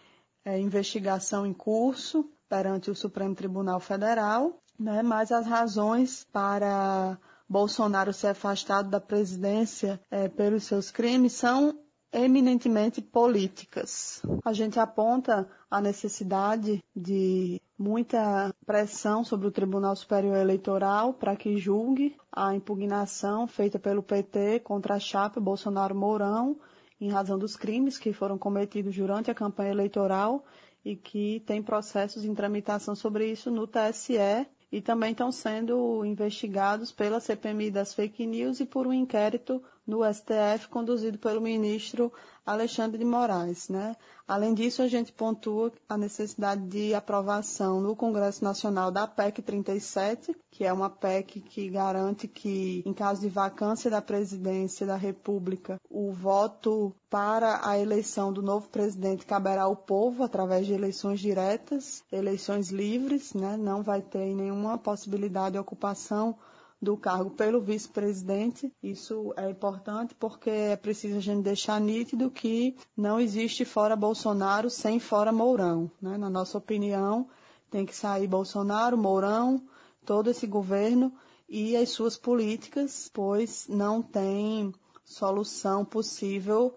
é, 0.45 0.61
investigação 0.61 1.45
em 1.45 1.53
curso 1.53 2.31
perante 2.49 2.89
o 2.89 2.95
Supremo 2.95 3.35
Tribunal 3.35 3.81
Federal, 3.81 4.61
né? 4.79 5.03
mas 5.03 5.33
as 5.33 5.45
razões 5.45 6.25
para 6.33 7.19
Bolsonaro 7.49 8.13
ser 8.13 8.29
afastado 8.29 8.89
da 8.89 9.01
presidência 9.01 10.01
é, 10.09 10.29
pelos 10.29 10.63
seus 10.63 10.93
crimes 10.93 11.33
são 11.33 11.77
eminentemente 12.15 13.03
políticas. 13.03 14.23
A 14.45 14.53
gente 14.53 14.79
aponta 14.79 15.49
a 15.69 15.81
necessidade 15.81 16.83
de 16.95 17.61
muita 17.77 18.55
pressão 18.65 19.25
sobre 19.25 19.49
o 19.49 19.51
Tribunal 19.51 19.97
Superior 19.97 20.37
Eleitoral 20.37 21.13
para 21.13 21.35
que 21.35 21.57
julgue 21.59 22.17
a 22.31 22.55
impugnação 22.55 23.49
feita 23.49 23.79
pelo 23.81 24.03
PT 24.03 24.61
contra 24.61 24.95
a 24.95 25.01
chapa 25.01 25.41
Bolsonaro 25.41 25.95
Mourão 25.95 26.57
em 27.01 27.11
razão 27.11 27.37
dos 27.37 27.57
crimes 27.57 27.99
que 27.99 28.13
foram 28.13 28.39
cometidos 28.39 28.95
durante 28.95 29.31
a 29.31 29.35
campanha 29.35 29.73
eleitoral 29.73 30.45
e 30.85 30.95
que 30.95 31.41
tem 31.41 31.63
processos 31.63 32.25
em 32.25 32.35
tramitação 32.35 32.95
sobre 32.95 33.27
isso 33.27 33.51
no 33.51 33.67
TSE 33.67 34.47
e 34.71 34.81
também 34.81 35.11
estão 35.11 35.33
sendo 35.33 36.05
investigados 36.05 36.93
pela 36.93 37.21
CPMI 37.21 37.71
das 37.71 37.93
fake 37.93 38.27
news 38.27 38.61
e 38.61 38.67
por 38.67 38.87
um 38.87 38.93
inquérito 38.93 39.63
no 39.87 40.01
STF 40.05 40.69
conduzido 40.71 41.19
pelo 41.19 41.41
ministro 41.41 42.13
Alexandre 42.45 42.99
de 42.99 43.05
Moraes. 43.05 43.69
Né? 43.69 43.97
Além 44.27 44.55
disso, 44.55 44.83
a 44.83 44.89
gente 44.89 45.13
pontua 45.13 45.73
a 45.89 45.97
necessidade 45.97 46.63
de 46.67 46.95
aprovação 46.95 47.81
no 47.81 47.97
Congresso 47.97 48.45
Nacional 48.45 48.91
da 48.91 49.07
PEC 49.07 49.43
37, 49.43 50.35
que 50.51 50.65
é 50.65 50.73
uma 50.73 50.91
PEC 50.91 51.41
que 51.41 51.69
garante 51.69 52.29
que, 52.29 52.83
em 52.87 52.93
caso 52.93 53.21
de 53.21 53.29
vacância 53.29 53.91
da 53.91 54.01
presidência 54.01 54.87
da 54.87 54.97
República, 54.97 55.79
o 55.91 56.13
voto 56.13 56.95
para 57.09 57.61
a 57.69 57.79
eleição 57.79 58.33
do 58.33 58.43
novo 58.43 58.69
presidente 58.69 59.27
caberá 59.27 59.63
ao 59.63 59.77
povo 59.77 60.23
através 60.23 60.67
de 60.67 60.73
eleições 60.73 61.21
diretas, 61.21 62.03
eleições 62.11 62.71
livres, 62.71 63.35
né? 63.35 63.57
não 63.57 63.83
vai 63.83 64.03
ter 64.03 64.35
nenhuma 64.35 64.77
possibilidade 64.77 65.53
de 65.53 65.59
ocupação 65.59 66.37
do 66.81 66.97
cargo 66.97 67.31
pelo 67.31 67.61
vice-presidente. 67.61 68.73
Isso 68.83 69.33
é 69.37 69.49
importante 69.49 70.15
porque 70.15 70.51
é 70.51 70.77
preciso 70.77 71.17
a 71.17 71.21
gente 71.21 71.43
deixar 71.43 71.81
nítido 71.81 72.31
que 72.31 72.77
não 72.97 73.19
existe 73.19 73.65
fora 73.65 73.97
Bolsonaro 73.97 74.69
sem 74.69 74.99
fora 74.99 75.33
Mourão. 75.33 75.91
Né? 76.01 76.19
Na 76.19 76.29
nossa 76.29 76.59
opinião, 76.59 77.29
tem 77.71 77.87
que 77.87 77.97
sair 77.97 78.27
Bolsonaro, 78.27 78.97
Mourão, 78.99 79.63
todo 80.05 80.31
esse 80.31 80.47
governo 80.47 81.13
e 81.49 81.77
as 81.77 81.91
suas 81.91 82.17
políticas, 82.17 83.11
pois 83.13 83.67
não 83.69 84.03
tem 84.03 84.73
solução 85.05 85.85
possível 85.85 86.77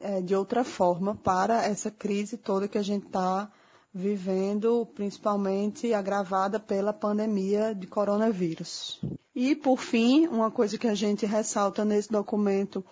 é, 0.00 0.20
de 0.20 0.34
outra 0.34 0.64
forma 0.64 1.14
para 1.14 1.64
essa 1.64 1.90
crise 1.90 2.36
toda 2.36 2.68
que 2.68 2.78
a 2.78 2.82
gente 2.82 3.06
está 3.06 3.50
vivendo, 3.94 4.84
principalmente 4.92 5.94
agravada 5.94 6.58
pela 6.58 6.92
pandemia 6.92 7.72
de 7.72 7.86
coronavírus. 7.86 9.00
E, 9.32 9.54
por 9.54 9.78
fim, 9.78 10.26
uma 10.26 10.50
coisa 10.50 10.76
que 10.76 10.88
a 10.88 10.94
gente 10.94 11.24
ressalta 11.24 11.84
nesse 11.84 12.10
documento 12.10 12.84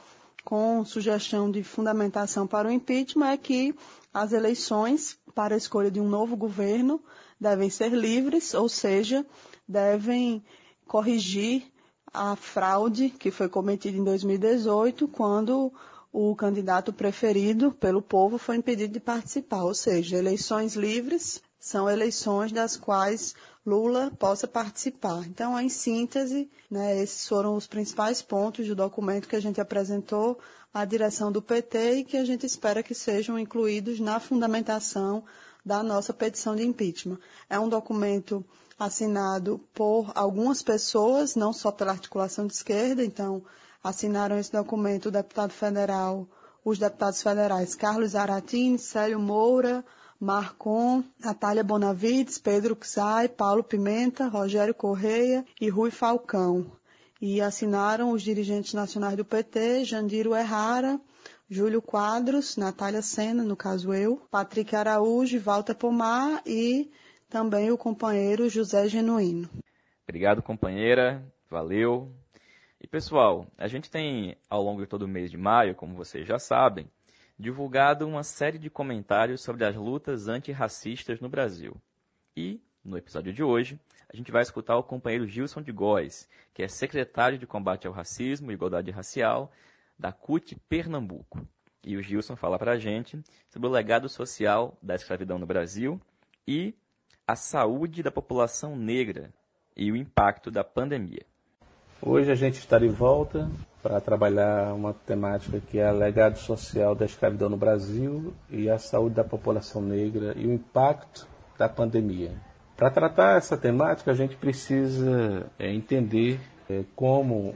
com 0.45 0.85
sugestão 0.85 1.51
de 1.51 1.65
fundamentação 1.65 2.47
para 2.47 2.69
o 2.69 2.71
impeachment 2.71 3.31
é 3.31 3.37
que 3.37 3.75
as 4.15 4.33
eleições 4.33 5.19
para 5.35 5.55
a 5.55 5.59
escolha 5.59 5.91
de 5.91 6.01
um 6.01 6.09
novo 6.09 6.37
governo 6.37 7.01
devem 7.41 7.69
ser 7.69 7.93
livres, 7.93 8.55
ou 8.55 8.69
seja, 8.69 9.27
devem 9.67 10.45
corrigir 10.87 11.65
a 12.13 12.37
fraude 12.37 13.09
que 13.09 13.31
foi 13.31 13.49
cometida 13.49 13.97
em 13.97 14.05
2018, 14.05 15.09
quando 15.09 15.73
o 16.13 16.37
candidato 16.37 16.93
preferido 16.93 17.73
pelo 17.73 18.03
povo 18.03 18.37
foi 18.37 18.57
impedido 18.57 18.93
de 18.93 19.01
participar. 19.01 19.65
Ou 19.65 19.75
seja, 19.75 20.19
eleições 20.19 20.75
livres 20.75 21.41
são 21.59 21.89
eleições 21.89 22.53
das 22.53 22.77
quais 22.77 23.35
Lula 23.65 24.11
possa 24.19 24.47
participar. 24.47 25.25
Então, 25.27 25.59
em 25.59 25.69
síntese, 25.69 26.51
né, 26.71 27.01
esses 27.01 27.27
foram 27.27 27.57
os 27.57 27.67
principais 27.67 28.21
pontos 28.21 28.67
do 28.67 28.75
documento 28.75 29.29
que 29.29 29.37
a 29.37 29.41
gente 29.41 29.61
apresentou 29.61 30.39
à 30.75 30.85
direção 30.85 31.31
do 31.31 31.41
PT 31.41 31.93
e 31.95 32.05
que 32.05 32.17
a 32.17 32.25
gente 32.25 32.45
espera 32.45 32.83
que 32.83 32.95
sejam 32.95 33.39
incluídos 33.39 34.01
na 34.01 34.19
fundamentação 34.19 35.25
da 35.65 35.83
nossa 35.83 36.13
petição 36.13 36.57
de 36.57 36.65
impeachment. 36.65 37.19
É 37.49 37.59
um 37.59 37.69
documento 37.69 38.45
assinado 38.79 39.61
por 39.73 40.11
algumas 40.15 40.61
pessoas, 40.61 41.37
não 41.37 41.53
só 41.53 41.71
pela 41.71 41.93
articulação 41.93 42.47
de 42.47 42.55
esquerda, 42.55 43.05
então 43.05 43.45
assinaram 43.83 44.39
esse 44.39 44.53
documento 44.53 45.07
o 45.07 45.11
deputado 45.11 45.51
federal, 45.51 46.27
os 46.65 46.79
deputados 46.79 47.23
federais 47.23 47.75
Carlos 47.75 48.15
Aratini, 48.15 48.79
Célio 48.79 49.19
Moura, 49.19 49.85
Marcon, 50.21 51.03
Natália 51.19 51.65
Bonavides, 51.65 52.39
Pedro 52.39 52.79
Xai, 52.81 53.29
Paulo 53.29 53.65
Pimenta, 53.65 54.29
Rogério 54.29 54.73
Correia 54.73 55.45
e 55.61 55.69
Rui 55.69 55.91
Falcão. 55.91 56.71
E 57.21 57.41
assinaram 57.41 58.11
os 58.13 58.23
dirigentes 58.23 58.73
nacionais 58.73 59.17
do 59.17 59.25
PT, 59.25 59.85
Jandiro 59.85 60.35
Errara, 60.35 61.01
Júlio 61.51 61.83
Quadros, 61.83 62.57
Natália 62.57 63.03
Sena, 63.03 63.43
no 63.43 63.57
caso 63.57 63.93
eu, 63.93 64.23
Patrick 64.31 64.75
Araújo, 64.75 65.41
Walter 65.41 65.75
Pomar 65.75 66.41
e 66.47 66.91
também 67.29 67.71
o 67.71 67.79
companheiro 67.79 68.49
José 68.49 68.89
Genuíno. 68.89 69.49
Obrigado, 70.07 70.41
companheira. 70.41 71.23
Valeu. 71.51 72.22
E 72.83 72.87
pessoal, 72.89 73.47
a 73.57 73.69
gente 73.69 73.89
tem, 73.89 74.37
ao 74.51 74.61
longo 74.61 74.81
de 74.81 74.89
todo 74.89 75.03
o 75.03 75.09
mês 75.09 75.31
de 75.31 75.39
maio, 75.39 75.73
como 75.73 75.95
vocês 75.95 76.27
já 76.27 76.37
sabem, 76.37 76.91
divulgado 77.39 78.05
uma 78.09 78.25
série 78.25 78.59
de 78.59 78.69
comentários 78.69 79.41
sobre 79.41 79.65
as 79.65 79.77
lutas 79.77 80.27
antirracistas 80.27 81.21
no 81.21 81.29
Brasil. 81.29 81.77
E, 82.37 82.61
no 82.85 82.99
episódio 82.99 83.33
de 83.33 83.41
hoje, 83.41 83.79
a 84.13 84.17
gente 84.17 84.33
vai 84.33 84.43
escutar 84.43 84.77
o 84.77 84.83
companheiro 84.83 85.29
Gilson 85.29 85.63
de 85.63 85.71
Góes, 85.71 86.29
que 86.53 86.61
é 86.61 86.67
secretário 86.67 87.39
de 87.39 87.47
combate 87.47 87.87
ao 87.87 87.93
racismo 87.93 88.51
e 88.51 88.55
igualdade 88.55 88.91
racial 88.91 89.53
da 89.97 90.11
CUT 90.11 90.57
Pernambuco. 90.69 91.47
E 91.85 91.97
o 91.97 92.03
Gilson 92.03 92.35
fala 92.35 92.59
para 92.59 92.73
a 92.73 92.79
gente 92.79 93.23
sobre 93.49 93.69
o 93.69 93.71
legado 93.71 94.09
social 94.09 94.77
da 94.83 94.97
escravidão 94.97 95.39
no 95.39 95.47
Brasil 95.47 96.01
e 96.49 96.75
a 97.29 97.37
saúde 97.37 98.03
da 98.03 98.11
população 98.11 98.75
negra 98.75 99.33
e 99.77 99.93
o 99.93 99.97
impacto 99.97 100.51
da 100.51 100.65
pandemia. 100.65 101.25
Hoje 102.05 102.33
a 102.33 102.35
gente 102.35 102.59
está 102.59 102.81
de 102.81 102.89
volta 102.89 103.49
para 103.81 104.01
trabalhar 104.01 104.75
uma 104.75 104.93
temática 104.93 105.61
que 105.61 105.79
é 105.79 105.89
o 105.89 105.97
legado 105.97 106.37
social 106.37 106.97
da 106.97 107.05
escravidão 107.05 107.49
no 107.49 107.57
Brasil 107.57 108.35
e 108.51 108.69
a 108.69 108.77
saúde 108.77 109.15
da 109.15 109.23
população 109.23 109.81
negra 109.81 110.35
e 110.37 110.45
o 110.45 110.53
impacto 110.53 111.29
da 111.57 111.69
pandemia. 111.69 112.33
Para 112.77 112.91
tratar 112.91 113.37
essa 113.37 113.57
temática, 113.57 114.11
a 114.11 114.15
gente 114.15 114.35
precisa 114.35 115.47
é, 115.57 115.73
entender 115.73 116.41
é, 116.69 116.83
como 116.97 117.55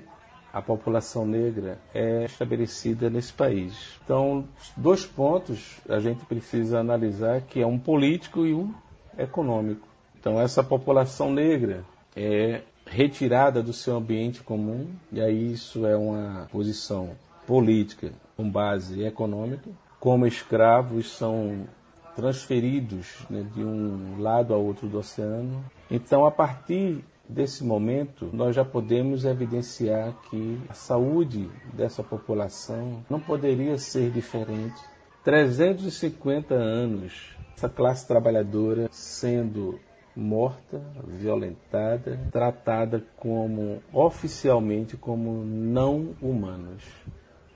a 0.52 0.62
população 0.62 1.26
negra 1.26 1.80
é 1.92 2.24
estabelecida 2.26 3.10
nesse 3.10 3.32
país. 3.32 3.98
Então, 4.04 4.44
dois 4.76 5.04
pontos 5.04 5.80
a 5.88 5.98
gente 5.98 6.24
precisa 6.24 6.78
analisar, 6.78 7.40
que 7.40 7.60
é 7.60 7.66
um 7.66 7.80
político 7.80 8.46
e 8.46 8.54
um 8.54 8.72
econômico. 9.18 9.88
Então, 10.20 10.40
essa 10.40 10.62
população 10.62 11.32
negra 11.32 11.84
é 12.14 12.62
retirada 12.86 13.62
do 13.62 13.72
seu 13.72 13.96
ambiente 13.96 14.42
comum, 14.42 14.88
e 15.12 15.20
aí 15.20 15.52
isso 15.52 15.84
é 15.84 15.96
uma 15.96 16.48
posição 16.50 17.10
política 17.46 18.12
com 18.36 18.48
base 18.48 19.02
econômica. 19.02 19.68
Como 19.98 20.26
escravos 20.26 21.10
são 21.10 21.66
transferidos 22.14 23.18
né, 23.28 23.46
de 23.54 23.62
um 23.62 24.20
lado 24.20 24.54
a 24.54 24.56
outro 24.56 24.88
do 24.88 24.98
oceano. 24.98 25.62
Então, 25.90 26.24
a 26.24 26.30
partir 26.30 27.04
desse 27.28 27.62
momento, 27.62 28.30
nós 28.32 28.54
já 28.54 28.64
podemos 28.64 29.24
evidenciar 29.24 30.14
que 30.30 30.58
a 30.68 30.74
saúde 30.74 31.50
dessa 31.74 32.02
população 32.02 33.04
não 33.10 33.20
poderia 33.20 33.76
ser 33.78 34.10
diferente. 34.10 34.80
350 35.24 36.54
anos, 36.54 37.36
essa 37.56 37.68
classe 37.68 38.06
trabalhadora 38.06 38.88
sendo 38.90 39.78
morta, 40.16 40.82
violentada, 41.06 42.18
tratada 42.32 43.04
como 43.16 43.82
oficialmente 43.92 44.96
como 44.96 45.44
não 45.44 46.14
humanos. 46.22 46.82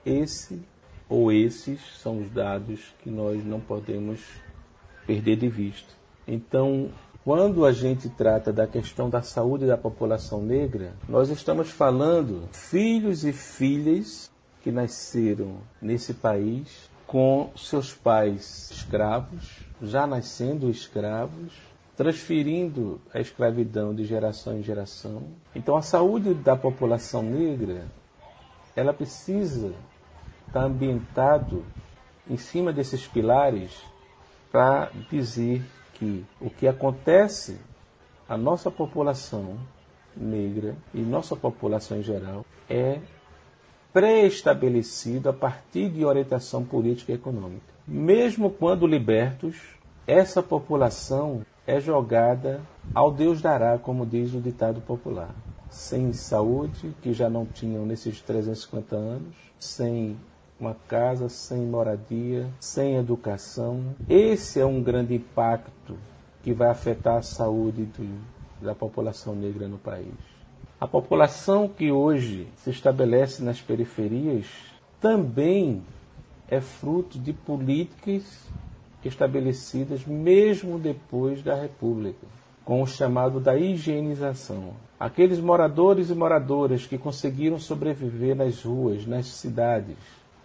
Esse 0.05 0.61
ou 1.09 1.33
esses 1.33 1.81
são 1.99 2.21
os 2.21 2.31
dados 2.31 2.95
que 3.03 3.11
nós 3.11 3.45
não 3.45 3.61
podemos 3.61 4.21
perder 5.07 5.37
de 5.37 5.49
vista. 5.49 5.93
Então, 6.29 6.91
quando 7.25 7.65
a 7.65 7.73
gente 7.73 8.09
trata 8.09 8.53
da 8.53 8.67
questão 8.67 9.11
da 9.11 9.23
saúde 9.23 9.67
da 9.67 9.77
população 9.77 10.43
negra, 10.43 10.95
nós 11.09 11.31
estamos 11.31 11.71
falando 11.71 12.49
filhos 12.53 13.25
e 13.25 13.33
filhas 13.33 14.31
que 14.63 14.71
nasceram 14.71 15.59
nesse 15.81 16.15
país 16.15 16.91
com 17.07 17.51
seus 17.57 17.93
pais 17.93 18.71
escravos, 18.71 19.65
já 19.83 20.07
nascendo 20.07 20.71
escravos, 20.71 21.53
transferindo 22.01 22.99
a 23.13 23.21
escravidão 23.21 23.95
de 23.95 24.07
geração 24.07 24.59
em 24.59 24.63
geração. 24.63 25.23
Então 25.55 25.77
a 25.77 25.83
saúde 25.83 26.33
da 26.33 26.57
população 26.57 27.23
negra, 27.23 27.89
ela 28.75 28.95
precisa 28.95 29.75
estar 30.47 30.65
ambientado 30.65 31.63
em 32.27 32.39
cima 32.39 32.73
desses 32.73 33.07
pilares 33.07 33.83
para 34.51 34.91
dizer 35.11 35.63
que 35.93 36.25
o 36.41 36.49
que 36.49 36.67
acontece 36.67 37.61
à 38.27 38.35
nossa 38.35 38.71
população 38.71 39.59
negra 40.17 40.75
e 40.95 41.03
nossa 41.03 41.37
população 41.37 41.99
em 41.99 42.03
geral 42.03 42.47
é 42.67 42.99
pré-estabelecido 43.93 45.29
a 45.29 45.35
partir 45.35 45.91
de 45.91 46.03
orientação 46.07 46.65
política 46.65 47.13
e 47.13 47.17
econômica. 47.17 47.75
Mesmo 47.87 48.51
quando 48.51 48.87
libertos, 48.87 49.55
essa 50.07 50.43
população 50.43 51.45
é 51.71 51.81
jogada 51.81 52.61
ao 52.93 53.13
Deus 53.13 53.41
dará, 53.41 53.79
como 53.79 54.05
diz 54.05 54.35
o 54.35 54.41
ditado 54.41 54.81
popular. 54.81 55.33
Sem 55.69 56.13
saúde, 56.13 56.93
que 57.01 57.13
já 57.13 57.31
não 57.31 57.47
tinham 57.47 57.87
nesses 57.87 58.21
350 58.21 58.97
anos, 58.97 59.37
sem 59.57 60.17
uma 60.59 60.77
casa, 60.89 61.29
sem 61.29 61.61
moradia, 61.61 62.49
sem 62.59 62.97
educação. 62.97 63.95
Esse 64.09 64.59
é 64.59 64.67
um 64.67 64.83
grande 64.83 65.15
impacto 65.15 65.97
que 66.43 66.53
vai 66.53 66.71
afetar 66.71 67.19
a 67.19 67.23
saúde 67.23 67.85
do, 67.85 68.21
da 68.61 68.75
população 68.75 69.37
negra 69.37 69.69
no 69.69 69.79
país. 69.79 70.15
A 70.81 70.89
população 70.89 71.69
que 71.69 71.93
hoje 71.93 72.49
se 72.57 72.71
estabelece 72.71 73.45
nas 73.45 73.61
periferias 73.61 74.47
também 75.01 75.85
é 76.49 76.61
fruto 76.61 77.17
de 77.17 77.33
políticas 77.33 78.51
estabelecidas 79.09 80.05
mesmo 80.05 80.79
depois 80.79 81.43
da 81.43 81.55
República, 81.55 82.27
com 82.65 82.83
o 82.83 82.87
chamado 82.87 83.41
da 83.41 83.57
higienização. 83.57 84.75
Aqueles 84.99 85.41
moradores 85.41 86.11
e 86.11 86.15
moradoras 86.15 86.87
que 86.87 86.99
conseguiram 86.99 87.59
sobreviver 87.59 88.37
nas 88.37 88.63
ruas, 88.63 89.07
nas 89.07 89.27
cidades, 89.27 89.97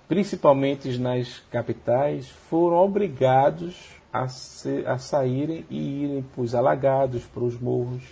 principalmente 0.08 0.98
nas 0.98 1.40
capitais, 1.52 2.30
foram 2.30 2.78
obrigados 2.78 3.76
a, 4.14 4.24
a 4.24 4.98
saírem 4.98 5.66
e 5.70 6.04
irem 6.04 6.22
para 6.24 6.42
os 6.42 6.56
alagados, 6.56 7.26
para 7.26 7.44
os 7.44 7.60
morros. 7.60 8.04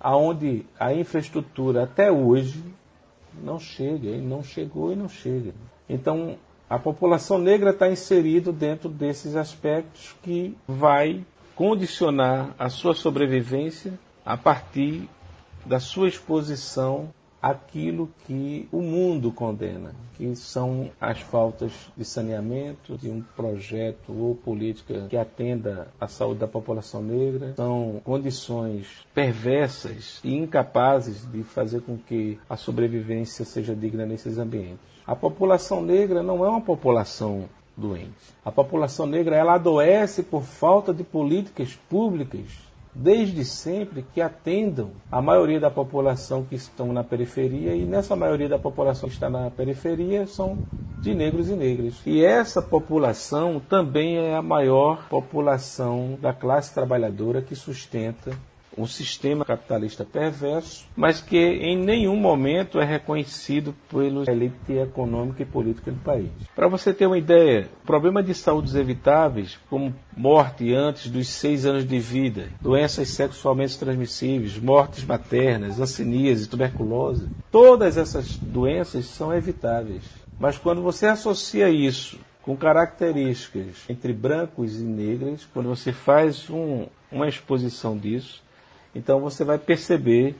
aonde 0.00 0.66
a 0.80 0.92
infraestrutura 0.92 1.84
até 1.84 2.10
hoje 2.10 2.60
não 3.40 3.58
chega, 3.60 4.08
e 4.08 4.20
não 4.20 4.42
chegou 4.42 4.92
e 4.92 4.96
não 4.96 5.08
chega. 5.08 5.54
Então, 5.88 6.36
a 6.72 6.78
população 6.78 7.36
negra 7.36 7.68
está 7.68 7.86
inserida 7.90 8.50
dentro 8.50 8.88
desses 8.88 9.36
aspectos 9.36 10.16
que 10.22 10.56
vai 10.66 11.22
condicionar 11.54 12.54
a 12.58 12.70
sua 12.70 12.94
sobrevivência 12.94 13.92
a 14.24 14.38
partir 14.38 15.06
da 15.66 15.78
sua 15.78 16.08
exposição 16.08 17.10
àquilo 17.42 18.08
que 18.24 18.68
o 18.70 18.80
mundo 18.80 19.32
condena, 19.32 19.92
que 20.14 20.36
são 20.36 20.90
as 21.00 21.20
faltas 21.20 21.72
de 21.96 22.04
saneamento, 22.04 22.96
de 22.96 23.10
um 23.10 23.20
projeto 23.20 24.12
ou 24.16 24.36
política 24.36 25.08
que 25.10 25.16
atenda 25.16 25.88
à 26.00 26.06
saúde 26.06 26.38
da 26.38 26.46
população 26.46 27.02
negra, 27.02 27.54
são 27.56 28.00
condições 28.04 28.86
perversas 29.12 30.20
e 30.22 30.36
incapazes 30.36 31.28
de 31.32 31.42
fazer 31.42 31.80
com 31.82 31.98
que 31.98 32.38
a 32.48 32.56
sobrevivência 32.56 33.44
seja 33.44 33.74
digna 33.74 34.06
nesses 34.06 34.38
ambientes. 34.38 34.92
A 35.04 35.16
população 35.16 35.82
negra 35.82 36.22
não 36.22 36.44
é 36.44 36.48
uma 36.48 36.60
população 36.60 37.48
doente. 37.76 38.12
A 38.44 38.52
população 38.52 39.06
negra 39.06 39.34
ela 39.34 39.54
adoece 39.54 40.22
por 40.22 40.42
falta 40.42 40.94
de 40.94 41.02
políticas 41.02 41.74
públicas 41.88 42.71
desde 42.94 43.44
sempre 43.44 44.04
que 44.14 44.20
atendam 44.20 44.90
a 45.10 45.22
maioria 45.22 45.58
da 45.58 45.70
população 45.70 46.44
que 46.44 46.54
estão 46.54 46.92
na 46.92 47.02
periferia 47.02 47.74
e 47.74 47.84
nessa 47.84 48.14
maioria 48.14 48.48
da 48.48 48.58
população 48.58 49.08
que 49.08 49.14
está 49.14 49.30
na 49.30 49.50
periferia 49.50 50.26
são 50.26 50.58
de 51.00 51.14
negros 51.14 51.48
e 51.48 51.54
negras. 51.54 51.94
E 52.06 52.24
essa 52.24 52.60
população 52.60 53.60
também 53.60 54.18
é 54.18 54.36
a 54.36 54.42
maior 54.42 55.08
população 55.08 56.18
da 56.20 56.32
classe 56.32 56.72
trabalhadora 56.74 57.42
que 57.42 57.56
sustenta 57.56 58.30
um 58.76 58.86
sistema 58.86 59.44
capitalista 59.44 60.04
perverso, 60.04 60.86
mas 60.96 61.20
que 61.20 61.36
em 61.36 61.76
nenhum 61.76 62.16
momento 62.16 62.80
é 62.80 62.84
reconhecido 62.84 63.74
pela 63.90 64.30
elite 64.30 64.72
econômica 64.72 65.42
e 65.42 65.46
política 65.46 65.90
do 65.90 66.00
país. 66.00 66.30
Para 66.54 66.68
você 66.68 66.92
ter 66.92 67.06
uma 67.06 67.18
ideia, 67.18 67.68
problema 67.84 68.22
de 68.22 68.34
saúde 68.34 68.76
evitáveis, 68.78 69.58
como 69.68 69.94
morte 70.16 70.72
antes 70.74 71.10
dos 71.10 71.28
seis 71.28 71.66
anos 71.66 71.86
de 71.86 71.98
vida, 71.98 72.48
doenças 72.60 73.08
sexualmente 73.08 73.78
transmissíveis, 73.78 74.58
mortes 74.58 75.04
maternas, 75.04 75.78
e 76.02 76.46
tuberculose, 76.46 77.28
todas 77.50 77.96
essas 77.96 78.38
doenças 78.38 79.06
são 79.06 79.34
evitáveis. 79.34 80.02
Mas 80.38 80.58
quando 80.58 80.82
você 80.82 81.06
associa 81.06 81.68
isso 81.68 82.18
com 82.42 82.56
características 82.56 83.84
entre 83.88 84.12
brancos 84.12 84.80
e 84.80 84.84
negros, 84.84 85.46
quando 85.52 85.68
você 85.68 85.92
faz 85.92 86.50
um, 86.50 86.86
uma 87.10 87.28
exposição 87.28 87.96
disso, 87.96 88.42
então 88.94 89.20
você 89.20 89.44
vai 89.44 89.58
perceber 89.58 90.34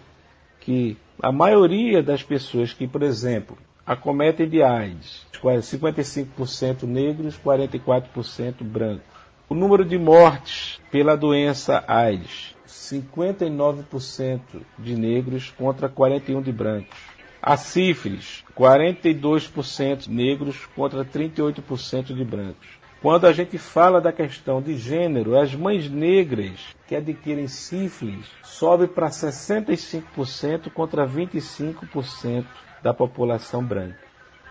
que 0.61 0.97
a 1.21 1.33
maioria 1.33 2.03
das 2.03 2.23
pessoas 2.23 2.73
que, 2.73 2.87
por 2.87 3.03
exemplo, 3.03 3.57
acometem 3.87 4.49
de 4.49 4.63
AIDS, 4.63 5.27
55% 5.33 6.85
negros, 6.85 7.39
44% 7.39 8.63
brancos. 8.63 9.03
O 9.49 9.55
número 9.55 9.85
de 9.85 9.99
mortes 9.99 10.81
pela 10.91 11.17
doença 11.17 11.85
AIDS, 11.87 12.55
59% 12.67 14.41
de 14.79 14.95
negros 14.95 15.51
contra 15.51 15.89
41% 15.89 16.43
de 16.43 16.53
brancos. 16.53 16.99
A 17.43 17.57
sífilis, 17.57 18.45
42% 18.57 20.07
negros 20.07 20.65
contra 20.77 21.05
38% 21.05 22.15
de 22.15 22.25
brancos. 22.25 22.82
Quando 23.03 23.27
a 23.27 23.33
gente 23.33 23.59
fala 23.59 24.01
da 24.01 24.13
questão 24.13 24.63
de 24.63 24.77
gênero, 24.77 25.37
as 25.37 25.53
mães 25.57 25.91
negras 25.91 26.61
que 26.87 26.95
adquirem 26.95 27.49
sífilis 27.49 28.27
sobe 28.45 28.87
para 28.87 29.09
65% 29.09 30.71
contra 30.73 31.05
25% 31.05 32.45
da 32.81 32.95
população 32.95 33.61
branca. 33.65 33.99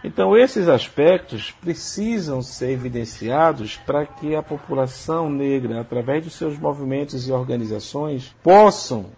Então, 0.04 0.36
esses 0.36 0.68
aspectos 0.68 1.52
precisam 1.62 2.42
ser 2.42 2.72
evidenciados 2.72 3.78
para 3.78 4.06
que 4.06 4.36
a 4.36 4.44
população 4.44 5.30
negra, 5.30 5.80
através 5.80 6.26
dos 6.26 6.34
seus 6.34 6.60
movimentos 6.60 7.26
e 7.30 7.32
organizações, 7.32 8.36
possam 8.44 9.12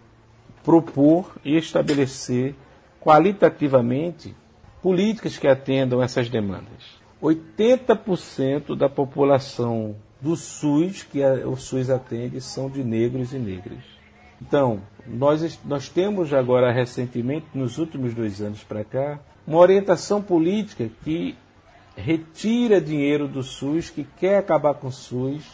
propor 0.62 1.34
e 1.44 1.56
estabelecer 1.56 2.54
qualitativamente 3.00 4.32
políticas 4.80 5.36
que 5.36 5.48
atendam 5.48 6.00
essas 6.00 6.28
demandas. 6.28 7.03
80% 7.24 8.76
da 8.76 8.88
população 8.88 9.96
do 10.20 10.36
SUS, 10.36 11.02
que 11.02 11.24
o 11.24 11.56
SUS 11.56 11.88
atende, 11.88 12.40
são 12.40 12.68
de 12.68 12.84
negros 12.84 13.32
e 13.32 13.38
negras. 13.38 13.82
Então, 14.40 14.82
nós, 15.06 15.58
nós 15.64 15.88
temos 15.88 16.34
agora 16.34 16.70
recentemente, 16.70 17.46
nos 17.54 17.78
últimos 17.78 18.12
dois 18.12 18.42
anos 18.42 18.62
para 18.62 18.84
cá, 18.84 19.20
uma 19.46 19.58
orientação 19.58 20.20
política 20.20 20.90
que 21.02 21.34
retira 21.96 22.80
dinheiro 22.80 23.26
do 23.26 23.42
SUS, 23.42 23.88
que 23.88 24.04
quer 24.04 24.38
acabar 24.38 24.74
com 24.74 24.88
o 24.88 24.92
SUS, 24.92 25.44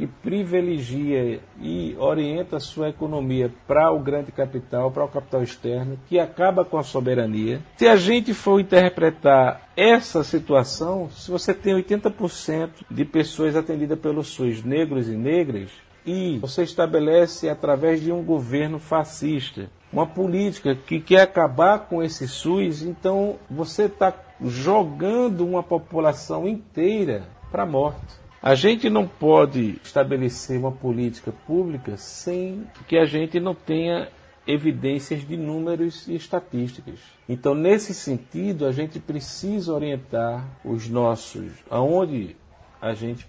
que 0.00 0.06
privilegia 0.06 1.40
e 1.60 1.94
orienta 1.98 2.56
a 2.56 2.60
sua 2.60 2.88
economia 2.88 3.52
para 3.66 3.92
o 3.92 3.98
grande 3.98 4.32
capital, 4.32 4.90
para 4.90 5.04
o 5.04 5.08
capital 5.08 5.42
externo, 5.42 5.98
que 6.08 6.18
acaba 6.18 6.64
com 6.64 6.78
a 6.78 6.82
soberania. 6.82 7.60
Se 7.76 7.86
a 7.86 7.96
gente 7.96 8.32
for 8.32 8.58
interpretar 8.58 9.68
essa 9.76 10.24
situação, 10.24 11.10
se 11.10 11.30
você 11.30 11.52
tem 11.52 11.74
80% 11.74 12.70
de 12.90 13.04
pessoas 13.04 13.54
atendidas 13.54 13.98
pelo 13.98 14.24
SUS, 14.24 14.64
negros 14.64 15.06
e 15.06 15.12
negras, 15.12 15.70
e 16.06 16.38
você 16.38 16.62
estabelece 16.62 17.50
através 17.50 18.00
de 18.00 18.10
um 18.10 18.22
governo 18.22 18.78
fascista 18.78 19.68
uma 19.92 20.06
política 20.06 20.74
que 20.74 20.98
quer 20.98 21.20
acabar 21.20 21.80
com 21.80 22.02
esse 22.02 22.26
SUS, 22.26 22.80
então 22.80 23.36
você 23.50 23.82
está 23.82 24.14
jogando 24.42 25.46
uma 25.46 25.62
população 25.62 26.48
inteira 26.48 27.24
para 27.50 27.64
a 27.64 27.66
morte. 27.66 28.20
A 28.42 28.54
gente 28.54 28.88
não 28.88 29.06
pode 29.06 29.78
estabelecer 29.84 30.58
uma 30.58 30.72
política 30.72 31.30
pública 31.46 31.98
sem 31.98 32.66
que 32.88 32.96
a 32.96 33.04
gente 33.04 33.38
não 33.38 33.54
tenha 33.54 34.08
evidências 34.46 35.26
de 35.28 35.36
números 35.36 36.08
e 36.08 36.14
estatísticas. 36.14 36.98
Então, 37.28 37.54
nesse 37.54 37.92
sentido, 37.92 38.64
a 38.66 38.72
gente 38.72 38.98
precisa 38.98 39.74
orientar 39.74 40.48
os 40.64 40.88
nossos, 40.88 41.52
aonde 41.68 42.34
a 42.80 42.94
gente 42.94 43.26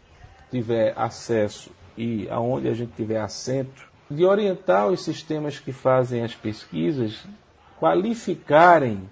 tiver 0.50 0.94
acesso 0.98 1.72
e 1.98 2.30
aonde 2.30 2.70
a 2.70 2.74
gente 2.74 2.94
tiver 2.94 3.20
assento, 3.20 3.92
de 4.10 4.24
orientar 4.24 4.88
os 4.88 5.04
sistemas 5.04 5.60
que 5.60 5.74
fazem 5.74 6.24
as 6.24 6.34
pesquisas, 6.34 7.26
qualificarem 7.80 9.10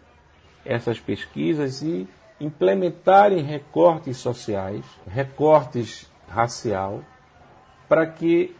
essas 0.66 0.98
pesquisas 0.98 1.82
e 1.82 2.08
implementarem 2.40 3.44
recortes 3.44 4.18
sociais, 4.18 4.86
recortes 5.08 6.10
racial, 6.28 7.02
para 7.88 8.06
que, 8.06 8.56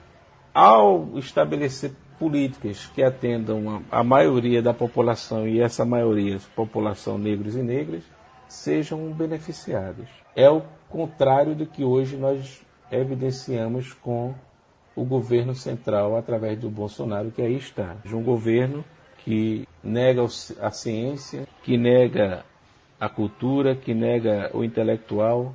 ao 0.54 1.18
estabelecer 1.18 1.94
políticas 2.18 2.88
que 2.88 3.02
atendam 3.02 3.84
a, 3.92 4.00
a 4.00 4.04
maioria 4.04 4.62
da 4.62 4.74
população, 4.74 5.48
e 5.48 5.62
essa 5.62 5.86
maioria, 5.86 6.40
população 6.56 7.18
negros 7.18 7.56
e 7.56 7.62
negras, 7.62 8.04
sejam 8.48 9.12
beneficiados. 9.14 10.08
É 10.36 10.50
o 10.50 10.64
contrário 10.90 11.56
do 11.56 11.66
que 11.66 11.84
hoje 11.84 12.18
nós 12.18 12.62
evidenciamos 12.92 13.94
com 13.94 14.34
o 14.96 15.06
governo 15.06 15.56
central 15.56 16.18
através 16.18 16.60
do 16.60 16.70
Bolsonaro, 16.70 17.32
que 17.32 17.42
aí 17.42 17.56
está. 17.56 17.96
De 18.04 18.16
um 18.16 18.24
governo 18.24 18.84
que 19.20 19.68
nega 19.84 20.24
a 20.24 20.72
ciência, 20.72 21.48
que 21.64 21.78
nega 21.78 22.44
a 23.00 23.08
cultura, 23.08 23.76
que 23.76 23.94
nega 23.94 24.52
o 24.54 24.64
intelectual, 24.64 25.54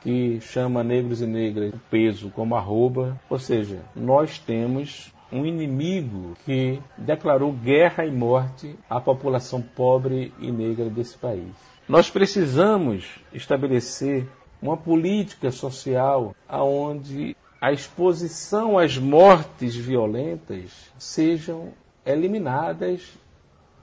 que 0.00 0.40
chama 0.40 0.82
negros 0.82 1.20
e 1.20 1.26
negras 1.26 1.74
o 1.74 1.78
peso 1.90 2.30
como 2.30 2.56
arroba. 2.56 3.20
Ou 3.28 3.38
seja, 3.38 3.80
nós 3.94 4.38
temos 4.38 5.12
um 5.30 5.44
inimigo 5.44 6.34
que 6.44 6.80
declarou 6.96 7.52
guerra 7.52 8.06
e 8.06 8.10
morte 8.10 8.74
à 8.88 9.00
população 9.00 9.60
pobre 9.60 10.32
e 10.38 10.50
negra 10.50 10.88
desse 10.88 11.18
país. 11.18 11.52
Nós 11.88 12.10
precisamos 12.10 13.18
estabelecer 13.32 14.26
uma 14.60 14.76
política 14.76 15.50
social 15.50 16.34
aonde 16.48 17.36
a 17.60 17.72
exposição 17.72 18.78
às 18.78 18.96
mortes 18.96 19.74
violentas 19.74 20.92
sejam 20.98 21.72
eliminadas 22.04 23.12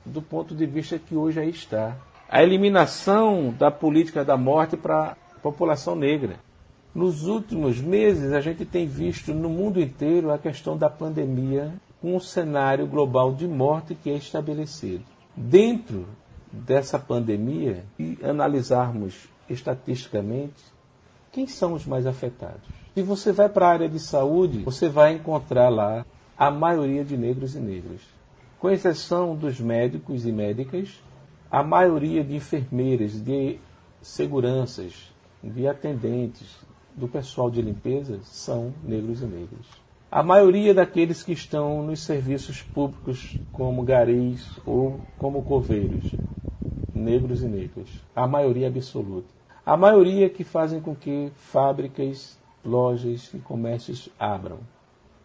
do 0.06 0.22
ponto 0.22 0.56
de 0.56 0.66
vista 0.66 0.98
que 0.98 1.16
hoje 1.16 1.40
aí 1.40 1.50
está 1.50 1.96
a 2.30 2.42
eliminação 2.42 3.54
da 3.58 3.70
política 3.70 4.26
da 4.26 4.36
morte 4.36 4.76
para 4.76 5.16
a 5.36 5.40
população 5.42 5.96
negra. 5.96 6.38
Nos 6.94 7.26
últimos 7.28 7.80
meses, 7.80 8.32
a 8.32 8.42
gente 8.42 8.66
tem 8.66 8.88
visto 8.88 9.34
no 9.34 9.50
mundo 9.50 9.82
inteiro 9.82 10.32
a 10.32 10.38
questão 10.38 10.78
da 10.78 10.90
pandemia 10.90 11.74
com 12.02 12.16
um 12.16 12.20
cenário 12.20 12.88
global 12.88 13.34
de 13.34 13.48
morte 13.48 13.96
que 13.96 14.10
é 14.10 14.16
estabelecido. 14.16 15.04
Dentro 15.36 16.08
dessa 16.52 16.98
pandemia, 16.98 17.84
e 18.00 18.18
analisarmos 18.24 19.28
estatisticamente, 19.50 20.64
quem 21.32 21.48
são 21.48 21.74
os 21.74 21.86
mais 21.86 22.08
afetados? 22.08 22.62
Se 22.94 23.02
você 23.02 23.34
vai 23.34 23.50
para 23.50 23.68
a 23.68 23.72
área 23.72 23.90
de 23.90 24.00
saúde, 24.00 24.60
você 24.60 24.88
vai 24.88 25.14
encontrar 25.14 25.68
lá 25.68 26.06
a 26.38 26.50
maioria 26.50 27.04
de 27.04 27.18
negros 27.18 27.56
e 27.56 27.60
negras. 27.60 28.02
Com 28.58 28.70
exceção 28.70 29.36
dos 29.36 29.60
médicos 29.60 30.26
e 30.26 30.32
médicas, 30.32 31.02
a 31.50 31.64
maioria 31.64 32.24
de 32.24 32.36
enfermeiras, 32.36 33.22
de 33.24 33.60
seguranças, 34.02 35.12
de 35.44 35.68
atendentes, 35.68 36.58
do 36.96 37.08
pessoal 37.08 37.52
de 37.52 37.62
limpeza 37.62 38.20
são 38.24 38.74
negros 38.84 39.22
e 39.22 39.26
negras. 39.26 39.66
A 40.10 40.24
maioria 40.24 40.74
daqueles 40.74 41.24
que 41.24 41.34
estão 41.34 41.84
nos 41.84 42.00
serviços 42.00 42.62
públicos, 42.62 43.38
como 43.52 43.84
garis 43.84 44.48
ou 44.66 45.02
como 45.18 45.44
coveiros, 45.44 46.10
negros 46.94 47.44
e 47.44 47.48
negras. 47.48 47.90
A 48.16 48.26
maioria 48.26 48.68
absoluta. 48.68 49.28
A 49.66 49.76
maioria 49.76 50.30
que 50.30 50.44
fazem 50.44 50.80
com 50.80 50.96
que 50.96 51.32
fábricas, 51.36 52.40
lojas 52.64 53.34
e 53.34 53.40
comércios 53.40 54.10
abram, 54.18 54.60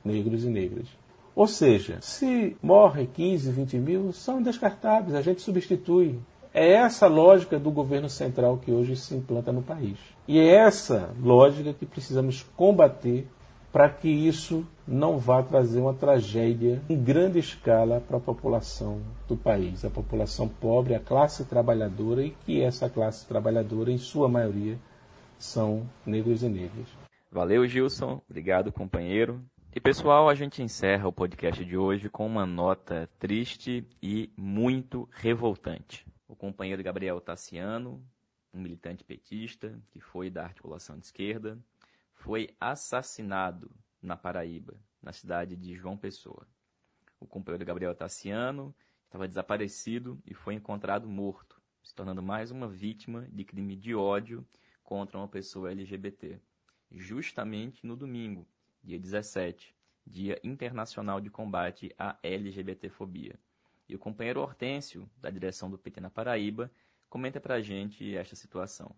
negros 0.05 0.45
e 0.45 0.49
negras. 0.49 0.89
Ou 1.35 1.47
seja, 1.47 1.99
se 2.01 2.57
morre 2.63 3.07
15, 3.07 3.51
20 3.51 3.79
mil, 3.79 4.13
são 4.13 4.43
descartáveis, 4.43 5.15
a 5.15 5.23
gente 5.23 5.41
substitui. 5.43 6.19
É 6.53 6.73
essa 6.73 7.07
lógica 7.07 7.59
do 7.59 7.71
governo 7.71 8.09
central 8.09 8.59
que 8.59 8.73
hoje 8.73 8.97
se 8.97 9.15
implanta 9.15 9.53
no 9.53 9.63
país. 9.63 9.97
E 10.27 10.39
é 10.39 10.55
essa 10.55 11.15
lógica 11.21 11.73
que 11.73 11.87
precisamos 11.87 12.43
combater 12.57 13.29
para 13.73 13.89
que 13.89 14.09
isso 14.09 14.67
não 14.87 15.17
vá 15.17 15.43
trazer 15.43 15.81
uma 15.81 15.95
tragédia 15.95 16.83
em 16.89 17.01
grande 17.01 17.39
escala 17.39 18.01
para 18.01 18.17
a 18.17 18.21
população 18.21 19.01
do 19.29 19.37
país, 19.37 19.85
a 19.85 19.91
população 19.91 20.49
pobre, 20.49 20.95
a 20.95 21.01
classe 21.01 21.45
trabalhadora 21.45 22.25
e 22.25 22.31
que 22.45 22.61
essa 22.61 22.91
classe 22.91 23.27
trabalhadora, 23.27 23.93
em 23.93 23.99
sua 23.99 24.29
maioria, 24.29 24.77
são 25.39 25.87
negros 26.05 26.43
e 26.43 26.49
negras. 26.49 26.89
Valeu, 27.31 27.67
Gilson. 27.67 28.21
Obrigado, 28.29 28.73
companheiro. 28.73 29.41
E 29.73 29.81
pessoal, 29.81 30.29
a 30.29 30.35
gente 30.35 30.61
encerra 30.61 31.07
o 31.07 31.13
podcast 31.13 31.65
de 31.65 31.77
hoje 31.77 32.09
com 32.09 32.27
uma 32.27 32.45
nota 32.45 33.09
triste 33.21 33.87
e 34.03 34.29
muito 34.37 35.09
revoltante. 35.13 36.05
O 36.27 36.35
companheiro 36.35 36.83
Gabriel 36.83 37.21
Tassiano, 37.21 38.05
um 38.53 38.61
militante 38.61 39.05
petista 39.05 39.81
que 39.93 40.01
foi 40.01 40.29
da 40.29 40.43
articulação 40.43 40.99
de 40.99 41.07
esquerda, 41.07 41.57
foi 42.15 42.51
assassinado 42.59 43.71
na 44.03 44.17
Paraíba, 44.17 44.75
na 45.01 45.13
cidade 45.13 45.55
de 45.55 45.77
João 45.77 45.97
Pessoa. 45.97 46.49
O 47.21 47.27
companheiro 47.27 47.65
Gabriel 47.65 47.95
Tassiano 47.95 48.75
estava 49.05 49.29
desaparecido 49.29 50.21
e 50.27 50.35
foi 50.35 50.55
encontrado 50.55 51.09
morto, 51.09 51.63
se 51.81 51.95
tornando 51.95 52.21
mais 52.21 52.51
uma 52.51 52.67
vítima 52.67 53.29
de 53.31 53.45
crime 53.45 53.77
de 53.77 53.95
ódio 53.95 54.45
contra 54.83 55.17
uma 55.17 55.29
pessoa 55.29 55.71
LGBT, 55.71 56.41
justamente 56.91 57.87
no 57.87 57.95
domingo, 57.95 58.45
dia 58.83 58.99
17, 58.99 59.75
Dia 60.07 60.41
Internacional 60.43 61.21
de 61.21 61.31
Combate 61.31 61.95
à 61.99 62.17
LGBTfobia. 62.23 63.35
E 63.89 63.95
o 63.95 63.99
companheiro 63.99 64.41
Hortêncio, 64.41 65.09
da 65.21 65.31
direção 65.31 65.71
do 65.71 65.79
PT 65.79 66.01
na 66.01 66.11
Paraíba, 66.11 66.71
comenta 67.09 67.41
pra 67.41 67.61
gente 67.61 68.17
esta 68.17 68.37
situação. 68.37 68.91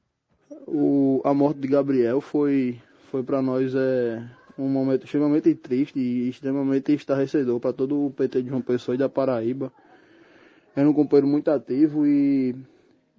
O, 0.66 1.20
a 1.24 1.33
morte 1.33 1.61
de 1.61 1.68
Gabriel 1.68 2.20
foi, 2.20 2.80
foi 3.11 3.22
para 3.22 3.41
nós 3.41 3.74
é, 3.74 4.22
um 4.59 4.68
momento 4.68 5.05
extremamente 5.05 5.55
triste 5.55 5.99
e 5.99 6.28
extremamente 6.28 6.93
estarrecedor 6.93 7.59
para 7.59 7.72
todo 7.72 8.07
o 8.07 8.11
PT 8.11 8.43
de 8.43 8.49
João 8.51 8.61
Pessoa 8.61 8.95
e 8.95 8.99
da 8.99 9.09
Paraíba. 9.09 9.72
Era 10.76 10.89
um 10.89 10.95
companheiro 10.95 11.26
muito 11.26 11.51
ativo 11.51 12.07
e, 12.07 12.55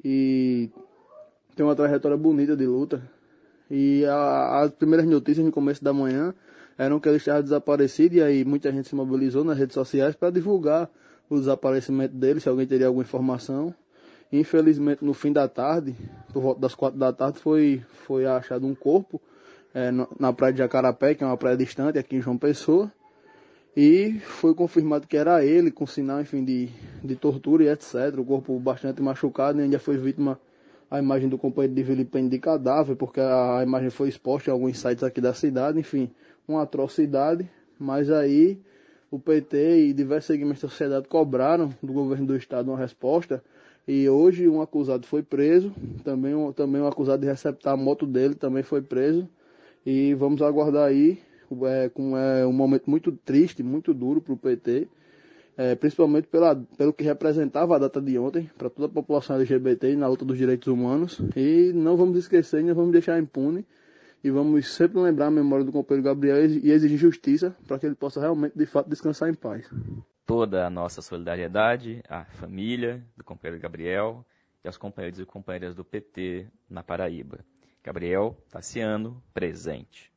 e 0.03 0.70
tem 1.55 1.66
uma 1.66 1.76
trajetória 1.76 2.18
bonita 2.18 2.55
de 2.55 2.66
luta. 2.66 3.01
E 3.70 4.03
as 4.05 4.72
primeiras 4.74 5.07
notícias 5.07 5.45
no 5.45 5.51
começo 5.51 5.84
da 5.84 5.93
manhã 5.93 6.34
eram 6.78 6.99
que 6.99 7.07
ele 7.07 7.17
estava 7.17 7.41
desaparecido 7.41 8.15
e 8.15 8.21
aí 8.21 8.45
muita 8.45 8.71
gente 8.71 8.88
se 8.88 8.95
mobilizou 8.95 9.43
nas 9.43 9.57
redes 9.57 9.74
sociais 9.74 10.15
para 10.15 10.30
divulgar 10.30 10.89
o 11.30 11.38
desaparecimento 11.38 12.15
dele, 12.15 12.39
se 12.39 12.49
alguém 12.49 12.67
teria 12.67 12.88
alguma 12.88 13.03
informação. 13.03 13.74
Infelizmente, 14.32 15.05
no 15.05 15.13
fim 15.13 15.32
da 15.32 15.47
tarde, 15.47 15.95
por 16.32 16.41
volta 16.41 16.61
das 16.61 16.74
quatro 16.74 16.99
da 16.99 17.13
tarde, 17.13 17.39
foi, 17.39 17.84
foi 18.05 18.26
achado 18.26 18.65
um 18.65 18.74
corpo 18.74 19.21
é, 19.74 19.91
na 20.19 20.34
praia 20.34 20.53
de 20.53 20.59
Jacarapé, 20.59 21.13
que 21.13 21.24
é 21.24 21.28
uma 21.28 21.38
praia 21.38 21.55
distante 21.55 21.99
aqui 21.99 22.15
em 22.15 22.21
João 22.21 22.38
Pessoa. 22.38 22.91
E 23.76 24.19
foi 24.19 24.53
confirmado 24.53 25.07
que 25.07 25.17
era 25.17 25.43
ele, 25.43 25.71
com 25.71 25.86
sinal, 25.86 26.21
enfim, 26.21 26.43
de, 26.43 26.69
de 27.03 27.15
tortura 27.15 27.63
e 27.63 27.69
etc. 27.69 28.17
O 28.17 28.26
corpo 28.26 28.59
bastante 28.59 29.01
machucado 29.01 29.59
e 29.59 29.63
ainda 29.63 29.80
foi 29.80 29.97
vítima 29.97 30.39
a 30.89 30.99
imagem 30.99 31.28
do 31.28 31.39
companheiro 31.39 31.74
de 31.74 31.82
vilipêndio 31.82 32.30
de 32.30 32.38
cadáver, 32.38 32.95
porque 32.95 33.19
a 33.19 33.61
imagem 33.63 33.89
foi 33.89 34.09
exposta 34.09 34.51
em 34.51 34.53
alguns 34.53 34.78
sites 34.78 35.03
aqui 35.03 35.19
da 35.19 35.34
cidade, 35.34 35.80
enfim, 35.80 36.11
uma 36.47 36.63
atrocidade, 36.63 37.49
mas 37.79 38.09
aí 38.09 38.59
o 39.09 39.19
PT 39.19 39.87
e 39.87 39.93
diversos 39.93 40.27
segmentos 40.27 40.61
da 40.63 40.69
sociedade 40.69 41.07
cobraram 41.07 41.73
do 41.81 41.93
governo 41.93 42.25
do 42.25 42.35
estado 42.35 42.71
uma 42.71 42.77
resposta 42.77 43.43
e 43.87 44.07
hoje 44.07 44.47
um 44.47 44.61
acusado 44.61 45.05
foi 45.05 45.21
preso, 45.21 45.73
também 46.03 46.33
um, 46.33 46.51
também 46.51 46.81
um 46.81 46.87
acusado 46.87 47.21
de 47.21 47.27
receptar 47.27 47.73
a 47.73 47.77
moto 47.77 48.05
dele 48.05 48.33
também 48.33 48.63
foi 48.63 48.81
preso 48.81 49.27
e 49.85 50.13
vamos 50.13 50.41
aguardar 50.41 50.87
aí 50.87 51.19
é, 51.65 51.89
com 51.89 52.17
é, 52.17 52.45
um 52.45 52.53
momento 52.53 52.89
muito 52.89 53.11
triste, 53.11 53.61
muito 53.61 53.93
duro 53.93 54.21
para 54.21 54.33
o 54.33 54.37
PT, 54.37 54.87
é, 55.55 55.75
principalmente 55.75 56.27
pela, 56.27 56.55
pelo 56.77 56.93
que 56.93 57.03
representava 57.03 57.75
a 57.75 57.79
data 57.79 58.01
de 58.01 58.17
ontem 58.17 58.49
para 58.57 58.69
toda 58.69 58.87
a 58.87 58.89
população 58.89 59.35
LGBT 59.35 59.95
na 59.95 60.07
luta 60.07 60.25
dos 60.25 60.37
direitos 60.37 60.67
humanos. 60.67 61.19
E 61.35 61.71
não 61.73 61.95
vamos 61.95 62.17
esquecer, 62.17 62.63
não 62.63 62.73
vamos 62.73 62.91
deixar 62.91 63.19
impune. 63.19 63.65
E 64.24 64.32
vamos 64.32 64.74
sempre 64.74 64.99
lembrar 64.99 65.28
a 65.28 65.32
memória 65.32 65.65
do 65.65 65.71
companheiro 65.71 66.05
Gabriel 66.05 66.45
e 66.45 66.71
exigir 66.71 66.97
justiça 66.97 67.55
para 67.67 67.78
que 67.78 67.86
ele 67.86 67.95
possa 67.95 68.21
realmente, 68.21 68.57
de 68.57 68.65
fato, 68.65 68.89
descansar 68.89 69.30
em 69.30 69.34
paz. 69.34 69.69
Toda 70.26 70.65
a 70.65 70.69
nossa 70.69 71.01
solidariedade 71.01 72.01
à 72.07 72.24
família 72.24 73.05
do 73.17 73.24
companheiro 73.24 73.61
Gabriel 73.61 74.26
e 74.63 74.67
aos 74.67 74.78
companheiros 74.78 75.19
e 75.19 75.26
companheiras 75.26 75.76
do 75.76 75.84
PT 75.84 76.47
na 76.69 76.82
Paraíba. 76.82 77.43
Gabriel 77.84 78.38
Tassiano, 78.49 79.21
presente. 79.34 80.12